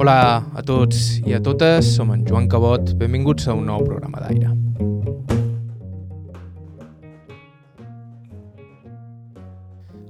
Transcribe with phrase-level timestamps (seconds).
[0.00, 4.22] Hola a tots i a totes, som en Joan Cabot, benvinguts a un nou programa
[4.22, 4.48] d'aire.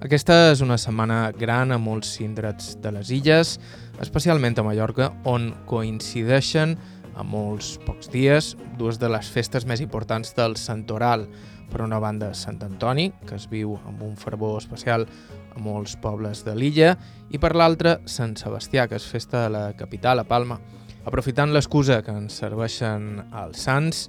[0.06, 3.56] Aquesta és una setmana gran a molts indrets de les illes,
[3.98, 6.76] especialment a Mallorca, on coincideixen
[7.18, 11.26] a molts pocs dies dues de les festes més importants del Santoral.
[11.70, 15.10] Per una banda, Sant Antoni, que es viu amb un fervor especial
[15.54, 16.94] a molts pobles de l'illa,
[17.30, 20.60] i per l'altra, Sant Sebastià, que és festa de la capital, a Palma.
[21.04, 24.08] Aprofitant l'excusa que ens serveixen els Sants,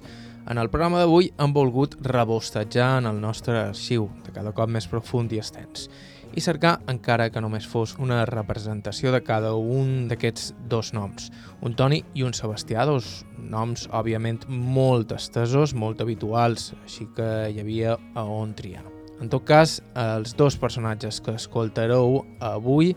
[0.50, 4.88] en el programa d'avui hem volgut rebostatjar en el nostre arxiu, de cada cop més
[4.90, 5.86] profund i extens,
[6.34, 11.28] i cercar, encara que només fos una representació de cada un d'aquests dos noms,
[11.62, 17.62] un Toni i un Sebastià, dos noms, òbviament, molt estesos, molt habituals, així que hi
[17.62, 18.91] havia a on triar.
[19.22, 22.88] En tot cas, els dos personatges que escoltareu avui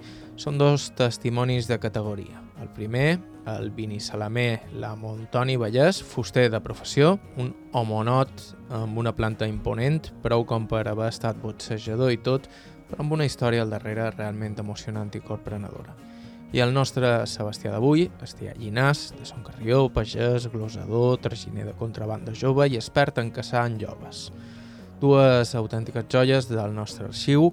[0.41, 2.41] són dos testimonis de categoria.
[2.57, 9.45] El primer, el Salamé, la Montoni Vallès, fuster de professió, un homonot amb una planta
[9.45, 12.49] imponent, prou com per haver estat botsejador i tot,
[12.89, 15.93] però amb una història al darrere realment emocionant i corprenedora.
[16.54, 22.34] I el nostre Sebastià d'avui, Estià Llinàs, de Son Carrió, pagès, glosador, traginer de contrabanda
[22.34, 24.32] jove i expert en caçar en joves.
[25.01, 27.51] Dues autèntiques joies del nostre arxiu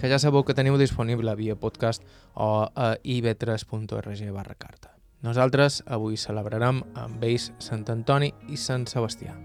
[0.00, 2.02] que ja sabeu que teniu disponible via podcast
[2.34, 4.96] o a ib3.org barra carta.
[5.20, 9.36] Nosaltres avui celebrarem amb ells Sant Antoni i Sant Sebastià.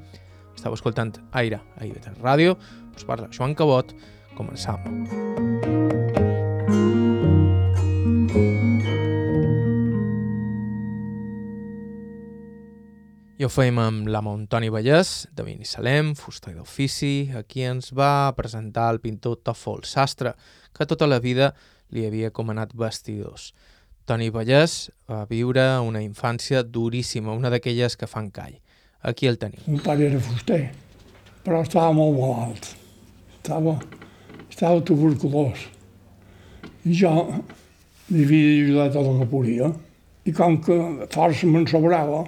[0.55, 2.55] Estau escoltant Aire a IB3 Ràdio,
[2.95, 3.91] us parla Joan Cabot,
[4.39, 4.79] començam.
[13.45, 18.33] I ho fem amb la Montoni Vallès, de Binissalem, fuster d'ofici, a qui ens va
[18.33, 20.31] presentar el pintor Tòfol Sastre,
[20.73, 21.51] que tota la vida
[21.93, 23.51] li havia comanat vestidors.
[24.09, 28.55] Toni Vallès va viure una infància duríssima, una d'aquelles que fan call.
[29.05, 29.61] Aquí el tenim.
[29.69, 30.63] Un pare era fuster,
[31.45, 32.71] però estava molt malalt.
[33.35, 33.75] Estava,
[34.49, 35.67] estava tuberculós.
[36.81, 37.13] I jo
[38.09, 39.69] li havia ajudat tot el que podia.
[40.25, 40.79] I com que
[41.13, 42.23] força me'n sobrava,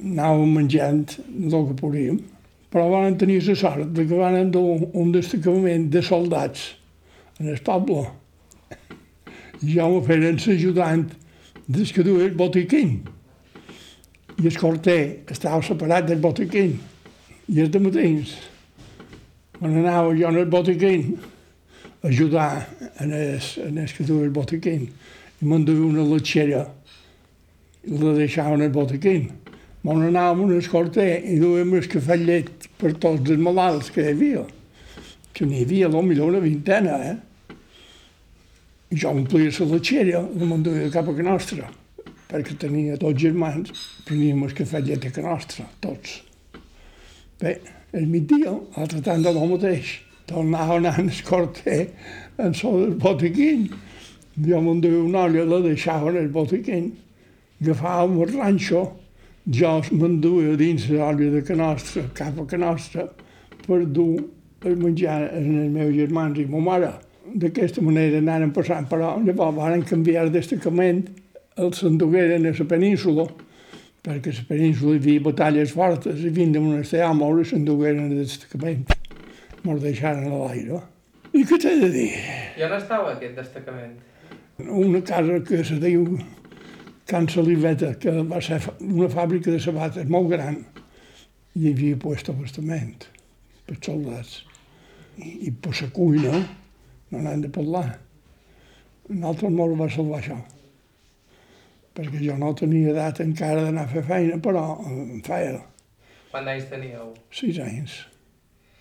[0.00, 2.18] anàvem menjant del que podíem,
[2.70, 6.74] però van tenir la sort de que van dur un destacament de soldats
[7.40, 8.06] en el poble.
[9.60, 11.08] I jo me feren l'ajudant
[11.68, 13.00] des que duia el botiquín.
[14.40, 16.78] I el corter estava separat del botiquín.
[17.50, 18.36] I els de matins,
[19.58, 21.18] quan anava jo en el botiquín,
[22.02, 22.66] ajudar
[23.00, 24.88] en el, en el que duia el botiquín,
[25.40, 26.64] i m'enduia una letxera
[27.84, 29.30] i la deixava en el botiquín
[29.88, 34.12] on anàvem un escorter i duem el cafè llet per tots els malalts que hi
[34.12, 34.44] havia.
[35.32, 37.16] Que n'hi havia potser una vintena, eh?
[38.90, 41.70] I jo omplia la letxera i me'n duia cap a que nostra,
[42.28, 43.70] perquè tenia tots germans,
[44.04, 46.20] preníem el cafè llet a que nostra, tots.
[47.40, 47.56] Bé,
[47.96, 51.86] el migdia, altre tant de lo mateix, tornava anant el corter
[52.38, 53.70] en sol del botiquín.
[54.44, 56.90] Jo me'n duia una olla, la deixava en el botiquín,
[57.62, 58.84] agafàvem el ranxo,
[59.46, 63.06] jo m'enduia dins l'oli de canostra, cap a canostra,
[63.66, 64.20] per dur
[64.64, 66.90] el menjar als meus germans i ma mare.
[67.30, 71.06] D'aquesta manera anaren passant, però llavors van canviar destacament,
[71.60, 73.26] els s'endugueren a la península,
[74.04, 78.10] perquè a la península hi havia batalles fortes, i vint de monestir a moure s'endugueren
[78.10, 78.84] a destacament.
[79.62, 80.80] Me'ls deixaren a l'aire.
[81.32, 82.10] I què t'he de dir?
[82.58, 83.92] I on estava aquest destacament?
[84.60, 86.18] Una casa que se diu
[87.10, 90.60] Can Saliveta, que va ser una fàbrica de sabates molt gran,
[91.58, 93.08] hi havia puesto abastament
[93.66, 94.36] per soldats.
[95.18, 96.38] I, i per la cuina
[97.10, 97.88] no n'han de parlar.
[99.08, 100.36] Nosaltres molt va salvar això,
[101.98, 105.58] perquè jo no tenia edat encara d'anar a fer feina, però em feia.
[106.30, 107.10] Quants anys teníeu?
[107.40, 107.96] Sis anys.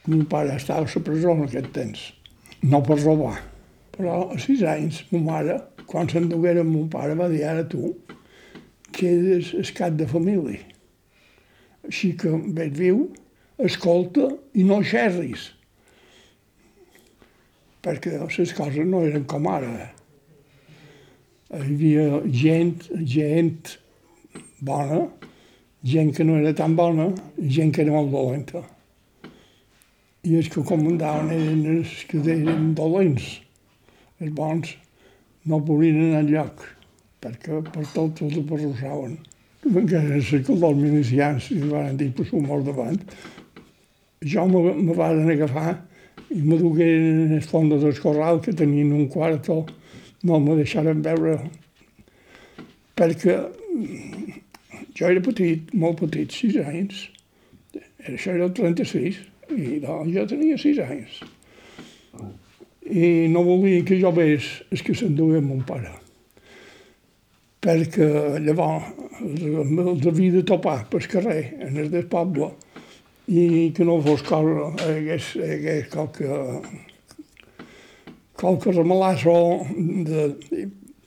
[0.05, 2.05] Mon pare estava a la presó en aquest temps,
[2.61, 3.39] no per robar.
[3.97, 5.57] Però a sis anys, ma mare,
[5.89, 7.95] quan s'endugueren mon pare, va dir, ara tu,
[8.95, 10.61] que és el cap de família.
[11.87, 13.05] Així que veig viu,
[13.59, 15.49] escolta i no xerris.
[17.83, 19.89] Perquè les coses no eren com ara.
[21.49, 23.77] Hi havia gent, gent
[24.61, 25.05] bona,
[25.83, 27.07] gent que no era tan bona
[27.39, 28.65] gent que era molt dolenta.
[30.27, 33.39] I els que comandaven eren els que eren dolents.
[34.19, 34.75] Els bons
[35.47, 36.67] no podien anar enlloc
[37.23, 39.17] perquè per tot els abarrossaven.
[39.67, 42.99] Encara sé que els milicians i van dir per sumar davant.
[44.23, 45.75] Jo me, me van agafar
[46.31, 49.65] i me dugueren en el fons del corral que tenien un quarto.
[50.23, 51.37] No me deixaren veure
[52.99, 53.37] perquè
[54.95, 57.05] jo era petit, molt petit, sis anys,
[58.03, 59.21] això era el 36,
[59.55, 61.21] i doncs jo tenia sis anys.
[62.83, 65.95] I no volia que jo vés el que s'enduia mon pare
[67.59, 68.07] perquè
[68.39, 68.87] llavors
[69.19, 72.53] els havia de topar pel carrer, en el del poble,
[73.29, 76.29] i que no fos cosa, hagués, hagués qualque,
[78.39, 79.35] qualque remalasso
[80.07, 80.29] de,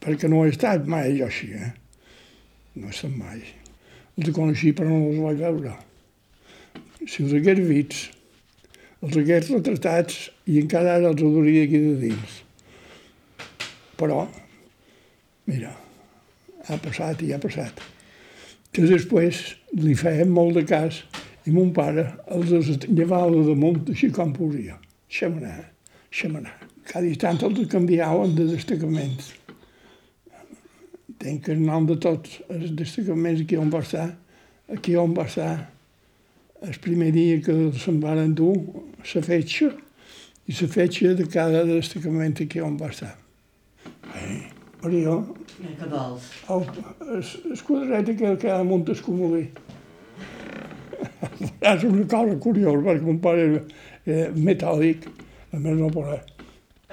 [0.02, 1.72] perquè no he estat mai jo així, eh?
[2.76, 3.42] No he estat mai.
[4.20, 5.74] Els coneixia però no els vaig veure.
[7.08, 8.02] Si els hagués vist,
[9.02, 12.42] els hagués retratats i encara ara els adoria aquí de dins.
[13.98, 14.26] Però,
[15.50, 15.72] mira,
[16.68, 17.82] ha passat i ha passat.
[18.72, 19.42] Que després
[19.76, 21.02] li feien molt de cas
[21.46, 24.78] i mon pare els llevava damunt així com podia.
[25.08, 25.58] Deixem anar,
[26.08, 26.54] deixem anar.
[26.88, 29.32] Cada instant els canviaven de destacaments.
[31.22, 34.08] Tenc el nom de tots els destacaments aquí on va estar,
[34.72, 35.52] aquí on va estar
[36.62, 38.54] el primer dia que se'n van dur
[39.12, 39.70] la fetxa
[40.46, 43.14] i la fetxa de cada destacament aquí on va estar.
[44.14, 44.42] Eh,
[44.80, 45.16] però jo
[45.62, 46.24] Què vols?
[46.50, 46.64] el,
[47.06, 47.22] el,
[47.52, 49.44] el quadret aquell que ha damunt el comodí.
[51.62, 53.60] És una cosa curiosa, perquè mon pare era,
[54.06, 55.06] era metàl·lic,
[55.54, 56.18] a més no poder.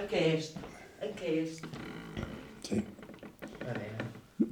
[0.03, 0.57] Aquest.
[1.05, 1.65] Aquest.
[2.67, 2.77] Sí,
[3.41, 3.89] A veure.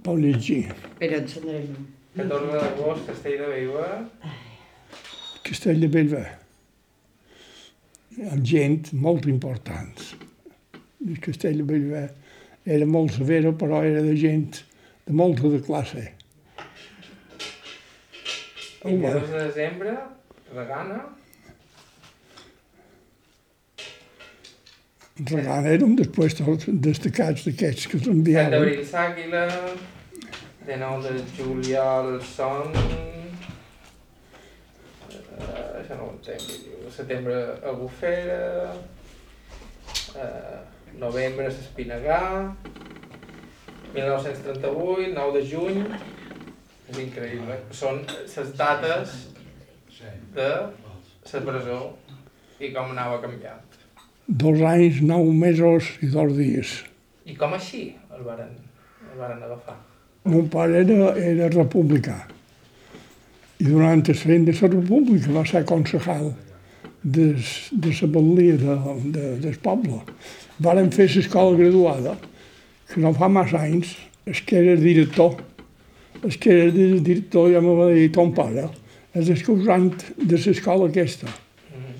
[0.05, 0.63] pot llegir.
[0.73, 1.69] Espera, encendrem.
[2.17, 3.95] 14 d'agost, Castell de Bellver.
[5.45, 6.25] Castell de Bellver.
[8.31, 9.93] Amb gent molt important.
[11.05, 12.07] El Castell de Bellver
[12.67, 14.63] era molt severa, però era de gent
[15.07, 16.03] de molta de classe.
[18.83, 19.93] 22 de desembre,
[20.53, 20.99] Regana.
[25.31, 28.51] Regant érem després tots destacats d'aquests que 7 s'enviaven.
[28.53, 29.47] d'abril, Sàquila.
[30.67, 32.75] 19 de juliol, Son.
[35.07, 36.47] Uh, això no ho entenc.
[36.91, 38.75] Setembre, Albufera.
[40.13, 42.19] Uh, novembre, s'Espinagà.
[43.93, 45.81] 1938, 9 de juny.
[46.87, 47.57] És increïble.
[47.75, 49.15] Són les dates
[50.37, 50.49] de
[51.33, 51.81] la presó
[52.59, 53.63] i com anava canviant.
[54.27, 56.79] Dos anys, nou mesos i dos dies.
[57.27, 58.55] I com així el varen,
[59.11, 59.77] el varen agafar?
[60.27, 62.17] Mon pare era, era republicà
[63.57, 66.27] i durant el feina de la república va ser concejal
[67.03, 67.25] de,
[67.71, 68.75] de la batllia de,
[69.15, 70.01] de, del poble.
[70.63, 72.15] Varen fer l'escola graduada,
[72.89, 73.95] que no fa massa anys,
[74.25, 75.37] el que era director,
[76.23, 78.67] el que era di- director ja me va dir ton pare,
[79.13, 81.27] és el causant de l'escola aquesta.
[81.29, 81.99] Mm.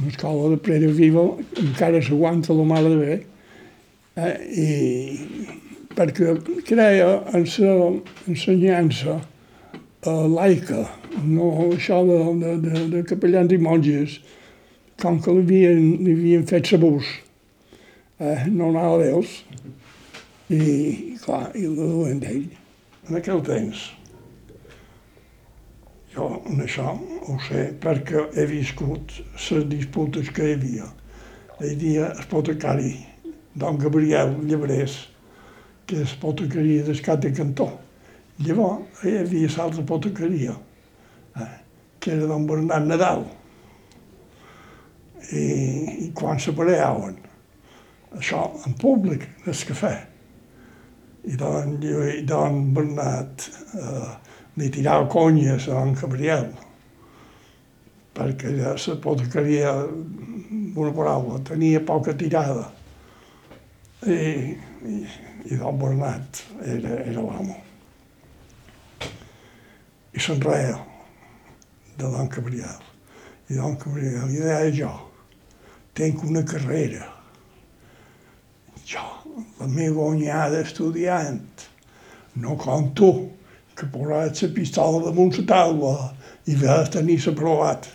[0.00, 1.26] Una escola de Prera Viva
[1.60, 3.18] encara s'aguanta la mare de bé,
[4.16, 4.68] eh, i
[5.96, 7.88] perquè creia en la
[8.30, 10.86] ensenyança eh, laica,
[11.26, 14.20] no això de, de, de, de capellans i monges,
[15.00, 17.04] com que li havien, li havien fet sabús,
[18.20, 18.44] eh,
[20.50, 22.48] i clar, i la duen d'ell.
[23.08, 23.84] En aquell temps,
[26.12, 29.14] jo en això ho sé perquè he viscut
[29.50, 30.88] les disputes que hi havia.
[31.60, 32.92] Hi havia l'apotecari
[33.54, 34.98] don Gabriel Llebrés,
[35.86, 37.70] que és l'apotecaria d'Escat de Cantó.
[38.44, 40.58] Llavors hi havia l'altra apotecaria,
[41.36, 41.50] eh,
[42.00, 43.26] que era don Bernat Nadal.
[45.30, 45.42] I,
[46.06, 47.18] i quan s'apareaven,
[48.18, 49.94] això en públic, en el cafè,
[51.30, 54.10] i don, i don Bernat eh,
[54.56, 56.48] li tirava conyes a don Gabriel,
[58.16, 59.74] perquè ja la apotecaria,
[60.74, 62.70] una paraula, tenia poca tirada.
[64.00, 64.56] I,
[64.88, 64.98] i,
[65.44, 67.58] i don Bernat era, era l'amo.
[70.10, 70.78] I se'n reia
[71.96, 72.80] de don Gabriel.
[73.50, 74.92] I don Gabriel li deia jo,
[75.94, 77.19] tenc una carrera.
[78.90, 79.04] Jo,
[79.60, 81.66] la meva onyada estudiant,
[82.42, 83.10] no com tu,
[83.78, 85.92] que posats la pistola damunt la taula
[86.50, 87.86] i vas tenir aprovat.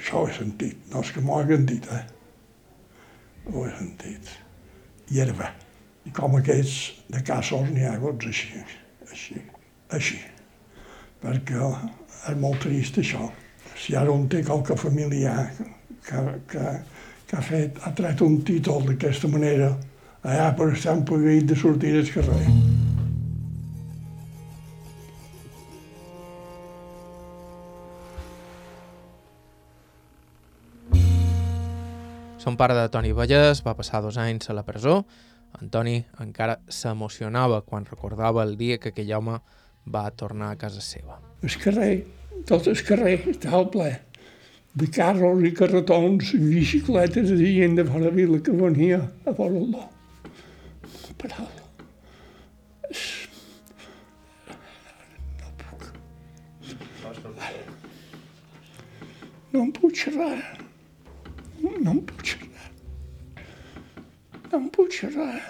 [0.00, 2.02] Això ho he sentit, no és que m'ho hagin dit, eh?
[3.52, 4.32] Ho he sentit.
[5.14, 5.50] I era bé.
[6.08, 8.58] I com aquests de casos n'hi ha hagut així,
[9.06, 9.38] així,
[9.94, 10.18] així.
[11.22, 11.60] Perquè
[12.32, 13.28] és molt trist això.
[13.78, 15.52] Si ara un té qualque familiar
[16.02, 16.66] que, que,
[17.32, 19.70] que ha, fet, ha tret un títol d'aquesta manera,
[20.20, 22.42] allà per estar empeguit de sortir al carrer.
[32.36, 35.00] Son pare de Toni Vallès va passar dos anys a la presó,
[35.56, 39.40] Antoni encara s'emocionava quan recordava el dia que aquell home
[39.88, 41.22] va tornar a casa seva.
[41.40, 41.92] El carrer,
[42.44, 43.92] tot el carrer estava ple
[44.74, 49.82] de carros i carretons i bicicletes de gent de fora vila que venia a veure-lo.
[51.20, 51.44] Però
[55.40, 55.82] no puc.
[59.52, 60.38] No em puc xerrar.
[61.62, 62.70] No em puc xerrar.
[64.52, 65.40] No em puc xerrar.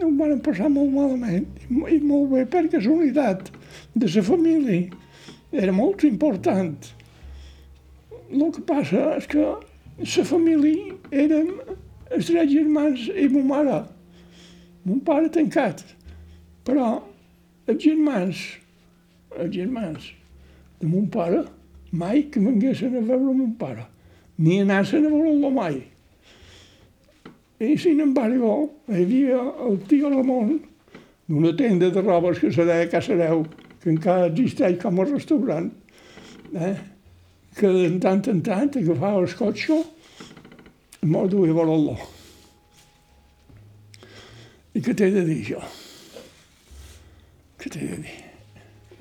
[0.00, 3.48] No em van passar molt malament i, mo- i molt bé perquè la unitat
[3.96, 4.82] de la família
[5.64, 6.90] era molt important.
[8.30, 9.42] El que passa és que
[10.02, 11.52] la família érem
[12.10, 13.80] els tres germans i ma mare.
[14.86, 15.82] Mon pare tancat.
[16.66, 17.02] Però
[17.66, 18.40] els germans,
[19.38, 20.10] els germans
[20.80, 21.44] de mon pare,
[21.92, 23.86] mai que venguessin a veure mon pare,
[24.38, 25.78] ni anassin a veure-lo mai.
[27.62, 30.58] I sin embargo, hi havia el tio Ramon,
[31.26, 33.46] d'una tenda de robes que se deia Casareu,
[33.80, 35.70] que encara existeix com a restaurant,
[36.52, 36.74] eh?
[37.56, 39.78] Que de tant en tant agafava el cotxe
[41.00, 41.96] i me'l duia a veure-lo.
[44.76, 45.62] I què t'he de dir jo?
[47.56, 48.18] Què t'he de dir?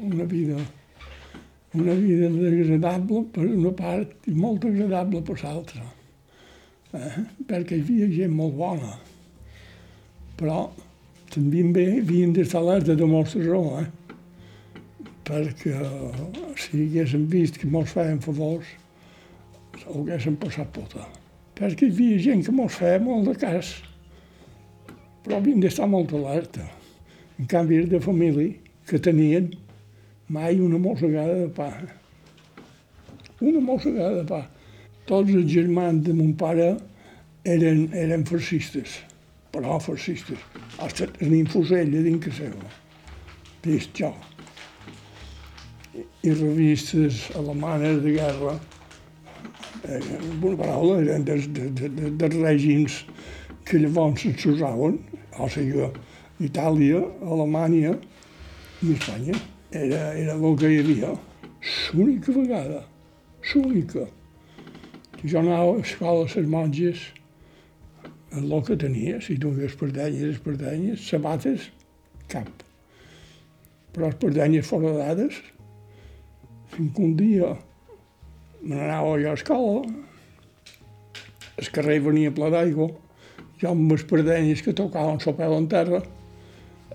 [0.07, 0.55] Una vida,
[1.75, 5.83] una vida desagradable per una part i molt agradable per l'altra.
[6.95, 7.25] Eh?
[7.49, 8.95] Perquè hi havia gent molt bona.
[10.39, 10.69] Però
[11.33, 14.04] també bé havien d'estar alerta de molta raó, eh?
[15.25, 15.73] Perquè
[16.61, 18.67] si haguéssim vist que mos feien favors,
[19.87, 21.05] ho haguéssim passat pota.
[21.57, 23.73] Perquè hi havia gent que mos feia molt de cas,
[25.25, 26.67] però havien d'estar molt alerta.
[27.39, 28.53] En canvi, de família
[28.87, 29.49] que tenien
[30.29, 31.71] mai una mossegada de pa.
[33.41, 34.43] Una mossegada de pa.
[35.09, 36.75] Tots els germans de mon pare
[37.45, 39.01] eren, eren fascistes,
[39.53, 40.39] però fascistes.
[40.77, 42.71] Hasta el ninfusell dins que seva.
[43.65, 44.13] Vist jo
[45.95, 48.55] i revistes alemanes de guerra,
[49.87, 52.99] eh, amb una paraula, eren dels, de, de, de, dels règims
[53.65, 54.99] que llavors s'usaven,
[55.39, 55.87] o sigui,
[56.43, 57.95] Itàlia, Alemanya
[58.83, 59.37] i Espanya.
[59.71, 61.13] Era, era el que hi havia.
[61.95, 62.83] L'única vegada,
[63.53, 64.05] l'única.
[65.15, 67.07] Que jo anava a l'escola a les monges,
[68.35, 71.69] el que tenia, si tu hagués espardenyes, espardenyes, sabates,
[72.31, 72.51] cap.
[73.95, 75.39] Però espardenyes foradades,
[76.75, 77.55] fins que un dia
[78.61, 79.81] me n'anava jo a escola,
[81.55, 82.89] el carrer venia ple d'aigua,
[83.61, 86.01] jo amb les perdenyes que tocaven la peu en terra,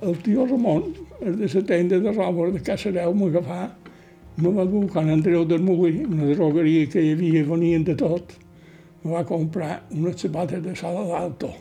[0.02, 0.84] el tio Ramon,
[1.20, 3.70] el de la tenda de roba de Casareu, m'agafà,
[4.40, 8.36] me va dur quan Andreu del Molí, una drogueria que hi havia, venien de tot,
[9.02, 11.52] me va comprar unes sabates de sala d'alto,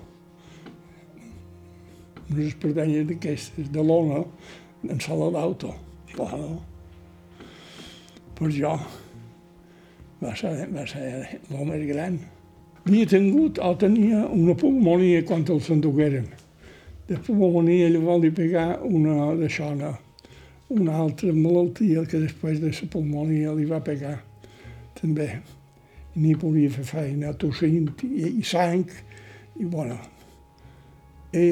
[2.29, 4.25] unes espardenyes d'aquestes, de lona,
[4.87, 5.73] en sala d'auto,
[6.15, 6.43] clar?
[8.39, 8.73] Per jo
[10.21, 12.19] va ser, va ser el més gran.
[12.85, 16.27] Havia tingut o tenia una pulmonia quan el s'endugueren.
[17.09, 19.91] De pulmonia li pegar una d'això, una,
[20.69, 24.19] una altra malaltia que després de la pulmonia li va pegar
[25.01, 25.29] també.
[26.15, 28.87] Ni podia fer feina, tossint i, i sang,
[29.59, 29.99] i bueno.
[31.31, 31.45] I,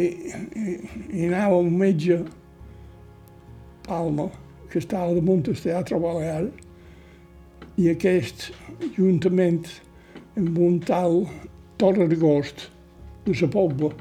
[0.57, 0.77] i,
[1.13, 2.23] i anava un metge,
[3.85, 4.25] Palma,
[4.71, 6.49] que estava damunt del Teatre Balear,
[7.77, 8.47] i aquest,
[8.95, 9.67] juntament
[10.37, 11.19] amb un tal
[11.77, 12.63] Torre d'Agost
[13.27, 13.91] de la Pobla,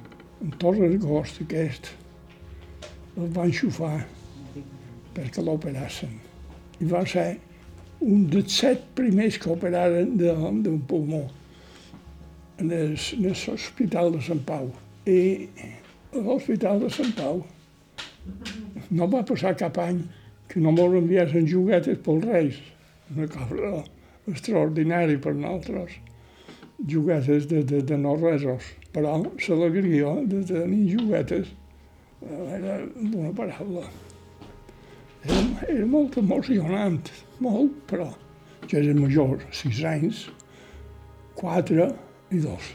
[0.40, 1.90] en Torre d'Agost aquest,
[3.20, 3.98] el van xufar
[5.16, 6.14] perquè l'operassin.
[6.80, 7.34] I va ser
[8.04, 11.26] un dels set primers que operaren d'un pulmó
[12.60, 14.70] en l'Hospital de Sant Pau.
[15.04, 15.48] I
[16.16, 17.42] l'Hospital de Sant Pau
[18.88, 20.00] no va passar cap any
[20.48, 22.62] que no mos enviessin juguetes pels Reis
[23.14, 23.84] una cosa
[24.26, 25.98] extraordinària per nosaltres,
[26.90, 31.52] juguetes de, de, de no resos, però l'alegria de tenir juguetes
[32.22, 33.84] era una paraula.
[35.26, 37.00] Era, era molt emocionant,
[37.42, 38.10] molt, però
[38.66, 40.26] jo era major, sis anys,
[41.38, 41.92] quatre
[42.34, 42.74] i dos.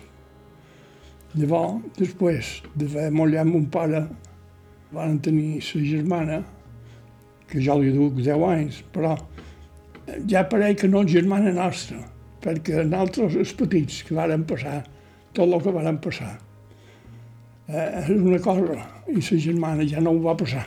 [1.35, 4.03] Llavors, després d'haver mollat mon pare,
[4.91, 6.41] van tenir la germana,
[7.47, 9.15] que jo li duc 10 anys, però
[10.29, 11.99] ja pareix que no és germana nostra,
[12.43, 14.81] perquè nosaltres, els petits, que varen passar,
[15.33, 16.33] tot el que varen passar,
[17.67, 18.77] eh, és una cosa,
[19.07, 20.65] i la germana ja no ho va passar.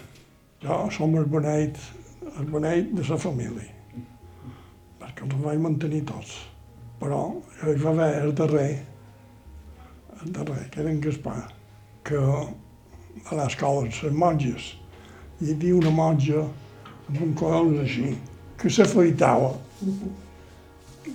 [0.64, 1.78] Jo som el beneit,
[2.38, 3.70] el beneit de la família,
[5.00, 6.36] perquè els vaig mantenir tots.
[7.00, 7.20] Però
[7.66, 8.70] hi va haver el darrer,
[10.22, 11.40] el darrer, que era en Gaspar,
[12.04, 14.70] que a l'escola les monges
[15.42, 16.44] hi havia una monja
[17.08, 18.14] amb un collons així,
[18.64, 19.50] que s'afeitava,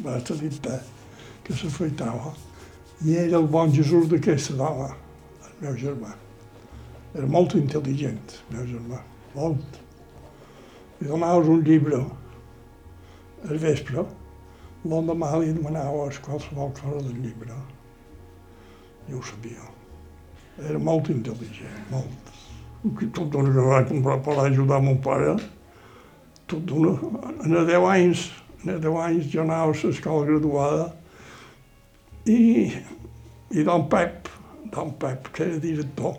[0.06, 0.76] va estar dit bé,
[1.48, 2.36] que s'afeitava,
[3.02, 4.92] i era el bon Jesús d'aquesta dona,
[5.48, 6.12] el meu germà.
[7.16, 9.02] Era molt intel·ligent, el meu germà,
[9.34, 9.82] molt.
[11.02, 12.04] I donaves un llibre
[13.50, 14.06] al vespre,
[14.86, 17.58] l'endemà li demanaves qualsevol cosa del llibre.
[19.10, 19.72] I ho sabia.
[20.70, 22.36] Era molt intel·ligent, molt.
[23.10, 25.40] Tot d'una que va comprar per ajudar mon pare,
[26.50, 26.96] tot d'una...
[27.46, 28.26] En 10 anys,
[28.66, 30.88] en 10 anys jo anava a l'escola graduada
[32.30, 32.70] i,
[33.52, 34.30] i don Pep,
[34.74, 36.18] don Pep, que era director,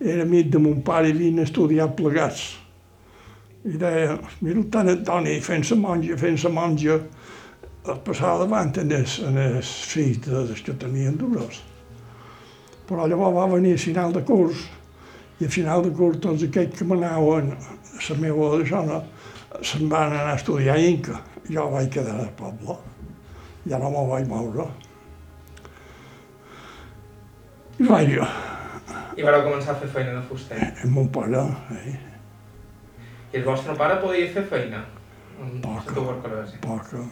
[0.00, 2.46] era amic de mon pare i havien estudiat plegats.
[3.66, 6.98] I deia, mira el tant Antoni fent la monja, fent la monja,
[7.86, 11.62] el passava davant en els, en els fills dels que tenien dures.
[12.86, 14.66] Però llavors va venir a final de curs,
[15.40, 19.00] i a final de curs tots aquells que m'anaven a la meva zona
[19.62, 21.20] se'n van anar a estudiar a Inca.
[21.50, 22.74] Jo vaig quedar al poble,
[23.70, 24.66] ja no me'n vaig moure.
[27.78, 28.26] I vaig jo,
[29.16, 30.58] I vareu començar a fer feina de fuster.
[30.60, 31.42] amb mon pare,
[31.76, 31.96] eh,
[33.32, 34.82] I el vostre pare podia fer feina?
[35.62, 35.94] Poca.
[36.64, 37.04] poca.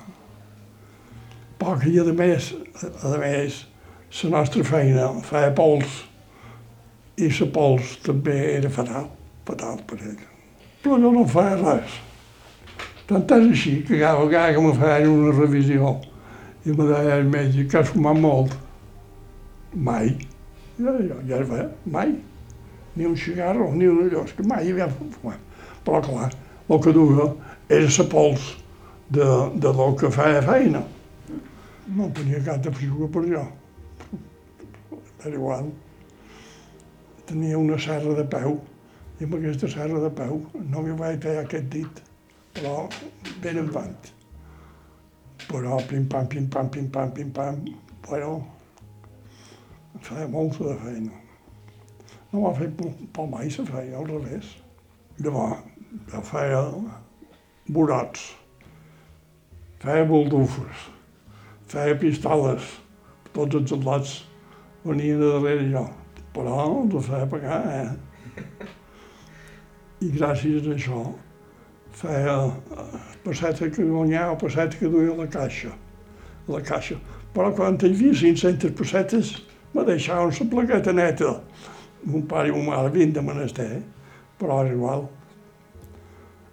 [1.58, 3.60] Poca, i a més, a més,
[4.22, 6.00] la nostra feina feia pols,
[7.16, 9.10] i la pols també era fatal,
[9.46, 10.24] fatal per ell.
[10.82, 12.00] Però jo no feia res.
[13.04, 15.90] Tant és així que cada vegada que me feien una revisió
[16.64, 18.54] i me deia el metge que has fumat molt,
[19.76, 20.14] mai.
[20.78, 22.14] Jo, jo, ja va, mai.
[22.96, 25.42] Ni un cigarro, ni un allò, que mai havia fumat.
[25.84, 26.30] Però clar,
[26.64, 27.28] el que duia
[27.68, 28.46] era la pols
[29.12, 29.28] de,
[29.60, 30.80] de lo que feia feina.
[31.98, 33.44] No tenia cap de figura per jo.
[35.26, 35.68] Era igual.
[37.28, 38.56] Tenia una serra de peu
[39.20, 40.40] i amb aquesta serra de peu
[40.72, 42.02] no m'hi vaig tallar aquest dit,
[42.54, 42.88] però
[43.42, 44.12] ben enfant.
[45.48, 47.60] Però pim-pam, pim-pam, pim-pam, pim-pam,
[48.08, 48.46] bueno,
[50.00, 51.20] feia molta de feina.
[52.32, 52.70] No va fer
[53.14, 54.54] por mai se feia, al revés.
[55.22, 55.60] Llavors,
[56.10, 56.62] jo feia
[57.70, 58.24] brots,
[59.82, 60.88] feia buldufes,
[61.70, 62.72] feia pistoles,
[63.34, 64.16] tots els soldats
[64.84, 65.84] venien a darrere jo,
[66.34, 67.92] però els feia pagar, eh?
[70.04, 71.04] I gràcies a això
[71.94, 72.36] feia
[72.76, 75.72] eh, passeta que guanyava, passeta que duia la caixa,
[76.48, 76.98] la caixa.
[77.34, 79.34] Però quan hi havia 500 pessetes,
[79.74, 81.34] me deixaven la plaqueta neta.
[82.04, 83.82] Mon pare i mon mare havien de menester,
[84.38, 85.08] però és igual.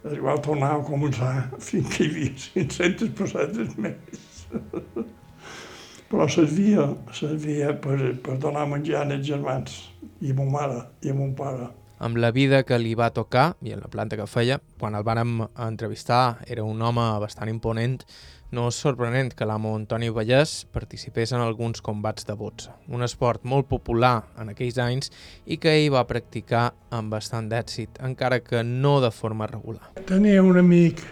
[0.05, 4.25] És igual tornar a començar fins que hi havia 500 pessetes més.
[6.11, 9.77] Però servia, servia per, per donar menjar als germans
[10.19, 11.69] i a mon mare i a mon pare.
[12.01, 15.03] Amb la vida que li va tocar i en la planta que feia, quan el
[15.05, 17.99] vàrem entrevistar era un home bastant imponent,
[18.57, 23.45] no és sorprenent que l'amo Antoni Vallès participés en alguns combats de boxa, un esport
[23.45, 25.13] molt popular en aquells anys
[25.45, 29.93] i que ell va practicar amb bastant d'èxit, encara que no de forma regular.
[30.09, 31.05] Tenia un amic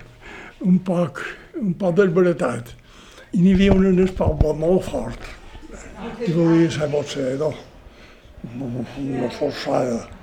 [0.66, 1.22] un poc,
[1.62, 2.74] un poc desbaratat
[3.38, 5.34] i n'hi havia un en el poble molt fort
[6.26, 7.54] i volia ser boxeador.
[8.58, 10.19] Una forçada.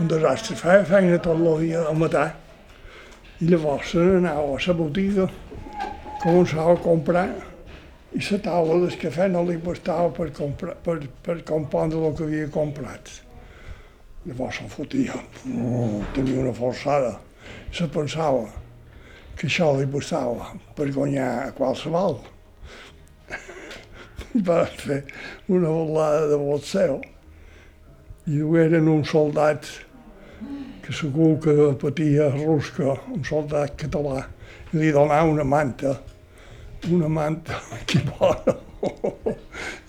[0.00, 0.56] Un desastre.
[0.56, 2.26] Feia feina tot el dia al matí
[3.42, 5.24] i llavors se n'anava a la botiga,
[6.22, 7.26] començava a comprar
[8.14, 12.26] i la taula del cafè no li bastava per, comprar, per, per compondre el que
[12.28, 13.10] havia comprat.
[14.28, 15.16] Llavors se'n fotia,
[15.48, 17.16] oh, tenia una forçada.
[17.74, 18.44] Se pensava
[19.34, 22.20] que això li bastava per guanyar a qualsevol.
[24.46, 25.02] Va fer
[25.48, 27.00] una volada de boxeo.
[28.30, 29.66] I eren un soldat
[30.82, 34.22] que segur que patia rusca, un soldat català,
[34.70, 35.96] i li donava una manta,
[36.90, 37.58] una manta
[37.88, 38.54] que bona.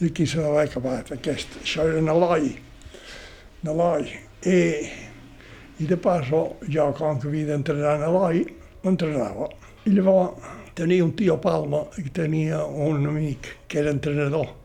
[0.02, 1.60] I aquí se va acabat, aquest.
[1.62, 2.52] Això era Naloi,
[3.66, 4.10] Naloi.
[4.50, 4.60] I,
[5.78, 8.46] I de passo, jo, com que havia d'entrenar Naloi,
[8.84, 9.50] m'entrenava.
[9.86, 14.56] I llavors tenia un tio Palma i tenia un amic que era entrenador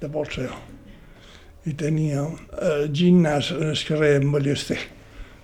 [0.00, 0.73] de boxeo.
[1.64, 4.80] I tenia eh, gimnàs en el carrer en Ballester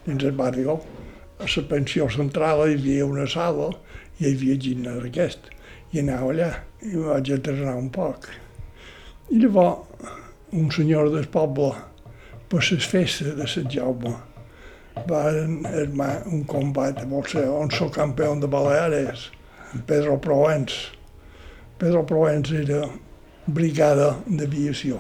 [0.07, 0.67] dins el barri.
[0.69, 3.71] A la pensió central hi havia una sala
[4.19, 5.49] i hi havia gimnàs aquest.
[5.93, 6.51] I anava allà
[6.85, 8.29] i vaig entrenar un poc.
[9.31, 9.87] I llavors
[10.53, 11.71] un senyor del poble,
[12.51, 14.17] per les festes de Sant Jaume,
[15.07, 19.29] va armar un combat de boxeo on soc campió de Baleares,
[19.75, 20.91] en Pedro Provenç.
[21.79, 22.83] Pedro Provenç era
[23.47, 24.99] brigada d'aviació.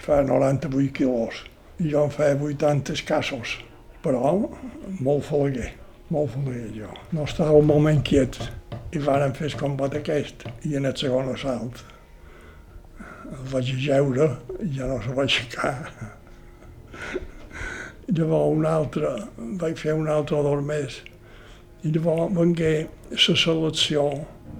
[0.00, 1.44] Feia 98 quilos
[1.80, 3.58] i jo en feia 80 escassos,
[4.04, 4.34] però
[5.00, 5.70] molt falaguer,
[6.10, 6.90] molt falaguer jo.
[7.12, 8.40] No estava molt inquiet
[8.92, 11.84] i varen fer el combat aquest i en el segon assalt
[13.30, 14.26] el vaig jeure
[14.64, 15.74] i ja no se va aixecar.
[18.10, 19.12] Llavors un altre,
[19.60, 20.98] vaig fer un altre dos més
[21.86, 22.72] i llavors vengué
[23.12, 24.08] la selecció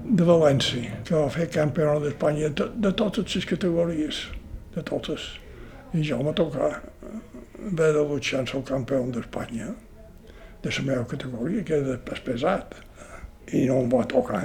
[0.05, 4.23] de València, que va fer campió d'Espanya de, de totes les categories,
[4.75, 5.39] de totes.
[5.93, 9.75] I jo me toca haver de luchar el campió d'Espanya,
[10.63, 12.75] de la meva categoria, que era pes pesat.
[13.53, 14.45] I no em va tocar.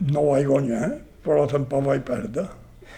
[0.00, 0.90] No vaig guanyar,
[1.24, 2.48] però tampoc vaig perdre.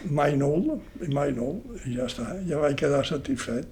[0.09, 3.69] Mai nul, i mai nul, i ja està, ja vaig quedar satisfet.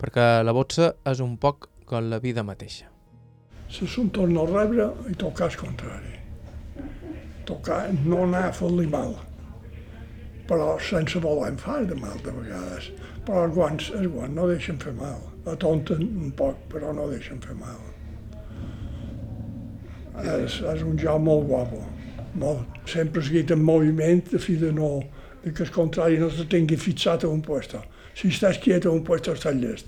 [0.00, 2.88] Perquè la boxa és un poc com la vida mateixa.
[3.70, 6.16] Si un torna a rebre i tocar el contrari.
[7.46, 9.14] Tocar, no anar a fer-li mal,
[10.50, 12.90] però sense voler em fa de mal de vegades.
[13.26, 15.22] Però els guants, els guants no deixen fer mal.
[15.46, 17.78] Atonten un poc, però no deixen fer mal.
[20.20, 21.80] És, és un joc molt guapo
[22.34, 22.66] molt.
[22.86, 25.00] Sempre seguit en moviment, de fi de no,
[25.44, 27.82] de que el contrari no se tingui fixat a un puesto.
[28.14, 29.86] Si estàs quiet a un puesto, estàs llest.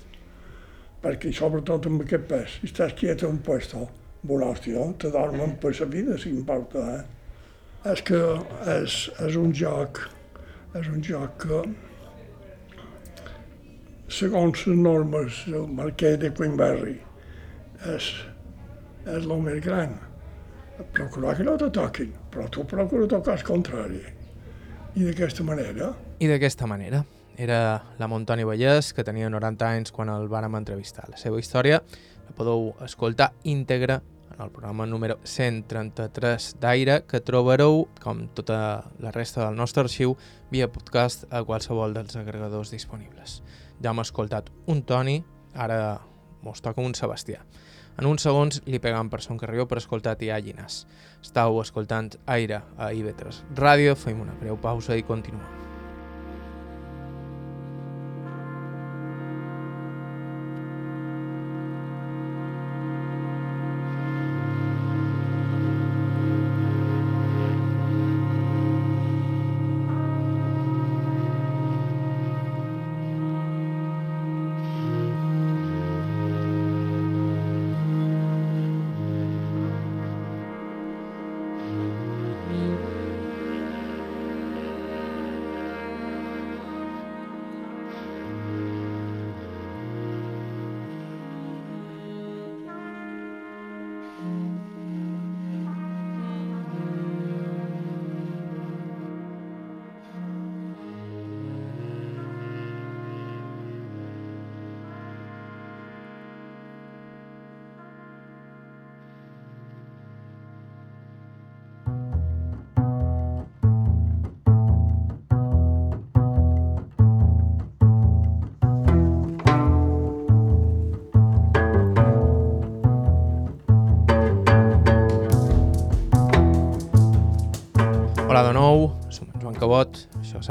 [1.03, 3.89] Perquè, sobretot amb aquest pes, si estàs quiet a un puesto,
[4.23, 7.03] bon hòstia, te dormen per la vida, si importa, eh?
[7.93, 8.21] És que
[8.71, 9.99] és, és un joc,
[10.79, 11.63] és un joc que,
[14.13, 16.97] segons les normes del marquès de Queenberry,
[17.93, 18.09] és,
[19.05, 19.95] és el més gran
[20.93, 24.01] procurar que no te toquin, però tu procura tocar el contrari.
[24.97, 25.93] I d'aquesta manera...
[26.21, 27.03] I d'aquesta manera.
[27.41, 27.59] Era
[27.99, 31.07] la Montoni Vallès, que tenia 90 anys quan el vàrem entrevistar.
[31.09, 34.01] La seva història la podeu escoltar íntegra
[34.45, 40.17] el programa número 133 d'Aire, que trobareu, com tota la resta del nostre arxiu,
[40.51, 43.41] via podcast a qualsevol dels agregadors disponibles.
[43.83, 45.21] Ja hem escoltat un Toni,
[45.55, 46.01] ara
[46.43, 47.43] mos toca un Sebastià.
[48.01, 50.87] En uns segons li pegam per son carrió per escoltar Tia Llinàs.
[51.21, 55.72] Estau escoltant Aire a IB3 Ràdio, fem una breu pausa i continuem.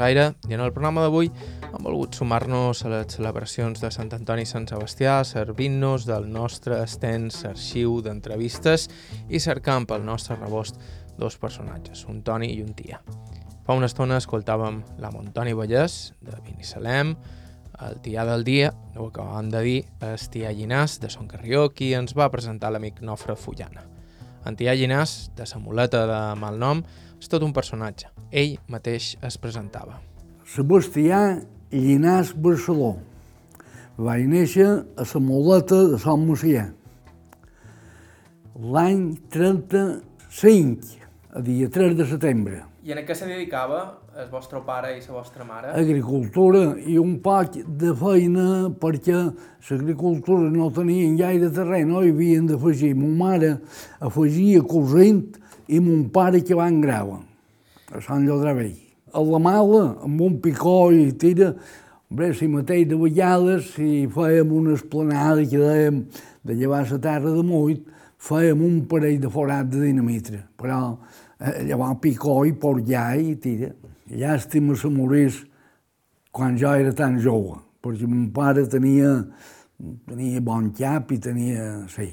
[0.00, 4.46] Aire, i en el programa d'avui hem volgut sumar-nos a les celebracions de Sant Antoni
[4.46, 8.88] i Sant Sebastià, servint-nos del nostre extens arxiu d'entrevistes
[9.28, 10.80] i cercant pel nostre rebost
[11.18, 13.02] dos personatges, un Toni i un Tia.
[13.66, 17.14] Fa una estona escoltàvem la Montoni Vallès, de Binissalem,
[17.82, 21.92] el Tià del dia, ho acabàvem de dir, és Tià Llinàs, de Son Carrió, qui
[21.98, 23.86] ens va presentar l'amic Nofre Fullana.
[24.46, 26.82] En Tià Llinàs, de sa muleta de mal nom,
[27.22, 28.10] és tot un personatge.
[28.34, 30.00] Ell mateix es presentava.
[30.48, 31.20] Sebastià
[31.70, 32.96] Llinàs Barceló.
[33.96, 34.66] Vaig néixer
[34.98, 36.66] a la muleta de Sant Macià.
[38.74, 40.98] L'any 35,
[41.38, 42.62] a dia 3 de setembre.
[42.82, 43.78] I en què se dedicava
[44.18, 45.70] el vostre pare i la vostra mare?
[45.78, 48.46] Agricultura i un poc de feina
[48.82, 49.20] perquè
[49.70, 52.96] l'agricultura no tenien gaire terreny, no hi havien d'afegir.
[52.98, 53.54] Mon mare
[54.02, 57.20] afegia cosint i mon pare que va en grava,
[57.92, 58.78] a Sant Llodrà Vell.
[59.12, 61.52] A la mala, amb un picó i tira,
[62.10, 66.02] bé, si mateix de vegades, si fèiem una esplanada que dèiem
[66.42, 67.84] de llevar la terra de muit,
[68.22, 70.96] fèiem un parell de forat de dinamitra, però
[71.40, 73.72] eh, llavors picó i porjar i tira.
[74.12, 75.40] Llàstima se morís
[76.32, 79.12] quan jo era tan jove, perquè mon pare tenia,
[80.06, 82.12] tenia bon cap i tenia, sí,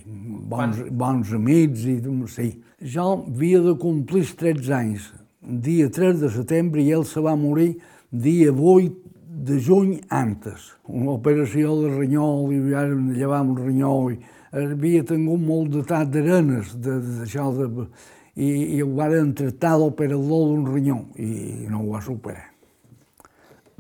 [0.49, 1.99] bons, bons amics i
[2.31, 2.49] sí.
[2.81, 7.75] Jo havia de complir 13 anys, dia 3 de setembre, i ell se va morir
[8.09, 9.09] dia 8
[9.45, 10.73] de juny antes.
[10.87, 14.19] Una operació de ranyol i vam llevar un ranyol i
[14.51, 17.89] havia tingut molt de tat d'arenes d'això de, de,
[18.35, 22.49] i, i ho van tractar l'operador d'un ranyó i no ho va superar.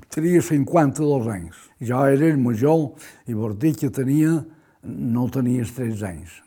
[0.09, 1.57] Tenia 52 anys.
[1.85, 2.95] Jo era el major
[3.29, 4.39] i vol dir que tenia,
[4.83, 6.39] no tenia 13 anys.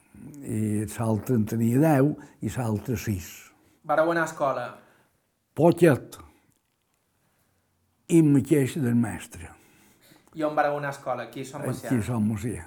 [0.42, 3.30] I l'altre en tenia 10 i l'altre 6.
[3.86, 4.66] Vareu anar a escola?
[5.54, 6.18] Poquet.
[8.10, 9.50] I mateix del mestre.
[10.34, 11.28] I on vareu anar a escola?
[11.28, 11.90] Aquí Sant Macià?
[11.90, 12.66] Aquí Sant Macià.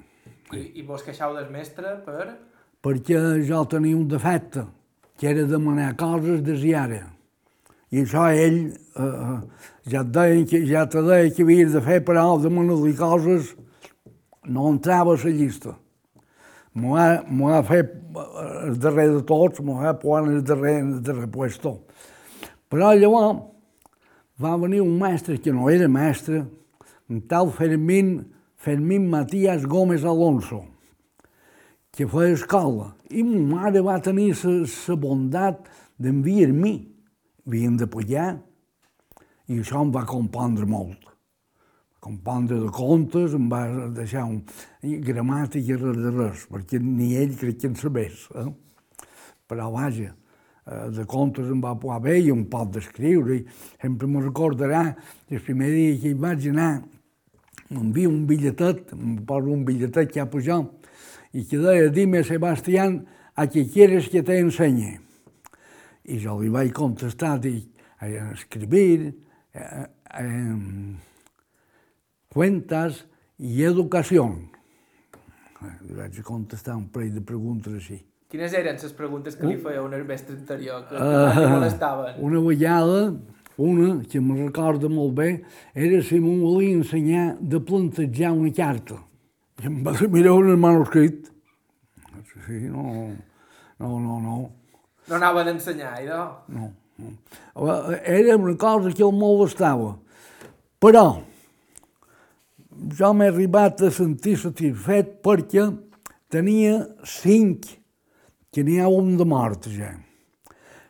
[0.53, 2.29] I, I vos queixau del mestre per...
[2.85, 4.67] Perquè jo tenia un defecte,
[5.17, 7.01] que era demanar coses de ziara.
[7.93, 9.35] I això ell eh,
[9.91, 13.53] ja, et deia que, ja te deia que havies de fer, però demanar-li coses
[14.45, 15.75] no entrava a la llista.
[16.75, 17.93] M'ho ha, ha fet
[18.65, 21.77] el darrer de tots, m'ho ha posat el darrer, el darrer puesto.
[22.69, 23.45] Però llavors
[24.41, 26.43] va venir un mestre que no era mestre,
[27.09, 30.65] un tal Fermín, Fermín Matías Gómez Alonso,
[31.95, 32.91] que feia escola.
[33.09, 35.69] I ma mare va tenir la bondat
[36.01, 36.94] d'enviar-me.
[37.45, 38.35] Havien de pujar.
[39.47, 41.05] I això em va compondre molt.
[42.01, 44.43] Compondre de contes, em va deixar un
[45.05, 48.27] gramàtica res de res, perquè ni ell crec que en sabés.
[48.37, 48.49] Eh?
[49.49, 50.11] Però vaja,
[50.65, 53.37] de contes em va posar bé i un pot d'escriure.
[53.37, 53.45] I
[53.81, 54.83] sempre me recordarà
[55.29, 56.71] el primer dia que hi vaig anar,
[57.69, 60.89] m'envia un bitlletet, em posa un bitlletet que ha pujat,
[61.33, 63.03] i que deia, dime, Sebastián,
[63.35, 65.04] a què quieres que te enseñe?
[66.05, 69.13] I jo li vaig contestar, dic, a escribir,
[69.53, 69.85] eh,
[70.21, 70.57] eh,
[72.29, 73.05] cuentas
[73.39, 74.27] i educació.
[75.87, 78.01] Li vaig contestar un parell de preguntes així.
[78.29, 82.17] Quines eren les preguntes que li feia un mestre anterior que, que uh, molestaven?
[82.27, 83.13] Una vegada,
[83.57, 85.29] una que me recorda molt bé,
[85.73, 88.99] era si m'ho volia ensenyar de plantejar una carta.
[89.63, 91.31] I em va dir, mireu el manuscrit.
[92.45, 93.13] Sí, no,
[93.79, 94.35] no, no, no.
[95.07, 96.23] No anava d'ensenyar, idò?
[96.49, 97.13] No, no.
[98.01, 99.93] Era una cosa que el molestava.
[100.81, 101.05] Però
[102.99, 105.67] jo m'he arribat a sentir satisfet perquè
[106.33, 107.69] tenia cinc,
[108.51, 109.93] que n'hi ha un de mort ja,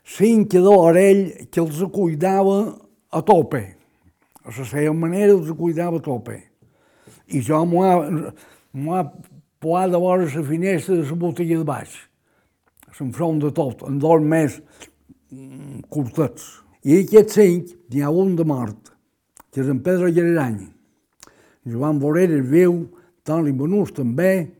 [0.05, 2.57] cinc de l'orell que els cuidava
[3.11, 3.63] a tope.
[4.45, 6.39] A la seva manera els cuidava a tope.
[7.33, 7.95] I jo m'ho ha,
[8.73, 9.05] m'ho ha
[9.61, 11.95] posat de vora la finestra de la botella de baix,
[12.95, 14.59] s'enfront de tot, en dos més
[15.91, 16.45] curtets.
[16.85, 18.93] I aquests cinc, n'hi ha un de mort,
[19.51, 20.61] que és en Pedro Llerany,
[21.65, 22.85] Joan és viu,
[23.25, 24.51] Toni Benús també,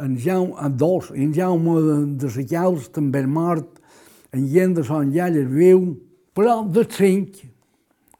[0.00, 3.68] en Jaume, en dos, en Jaume de, de Sacals també és mort,
[4.32, 5.84] en Gent de Sant Llall és viu,
[6.32, 7.42] però de cinc,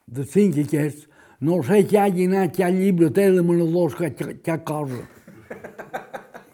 [0.06, 1.08] de cinc aquests,
[1.40, 4.12] no sé que hagi anat que llibre té de menadors que,
[4.44, 5.00] que cosa.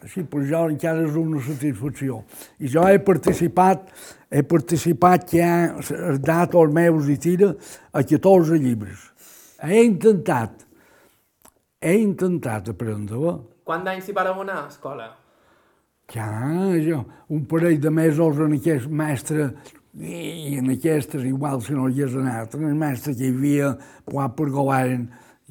[0.09, 2.23] Sí, però jo encara és una satisfacció.
[2.57, 3.91] I jo he participat,
[4.33, 7.51] he participat que ha dat els meus i tira
[7.93, 9.05] a 14 llibres.
[9.61, 10.65] He intentat,
[11.81, 13.35] he intentat aprendre-ho.
[13.67, 15.11] Quant d'anys hi vareu anar a escola?
[16.09, 16.29] Ja,
[16.81, 19.51] jo, un parell de mesos en aquest mestre
[19.99, 22.55] i en aquestes igual si no hi has anat.
[22.57, 23.75] En el mestre que hi havia
[24.09, 25.05] posat per govern,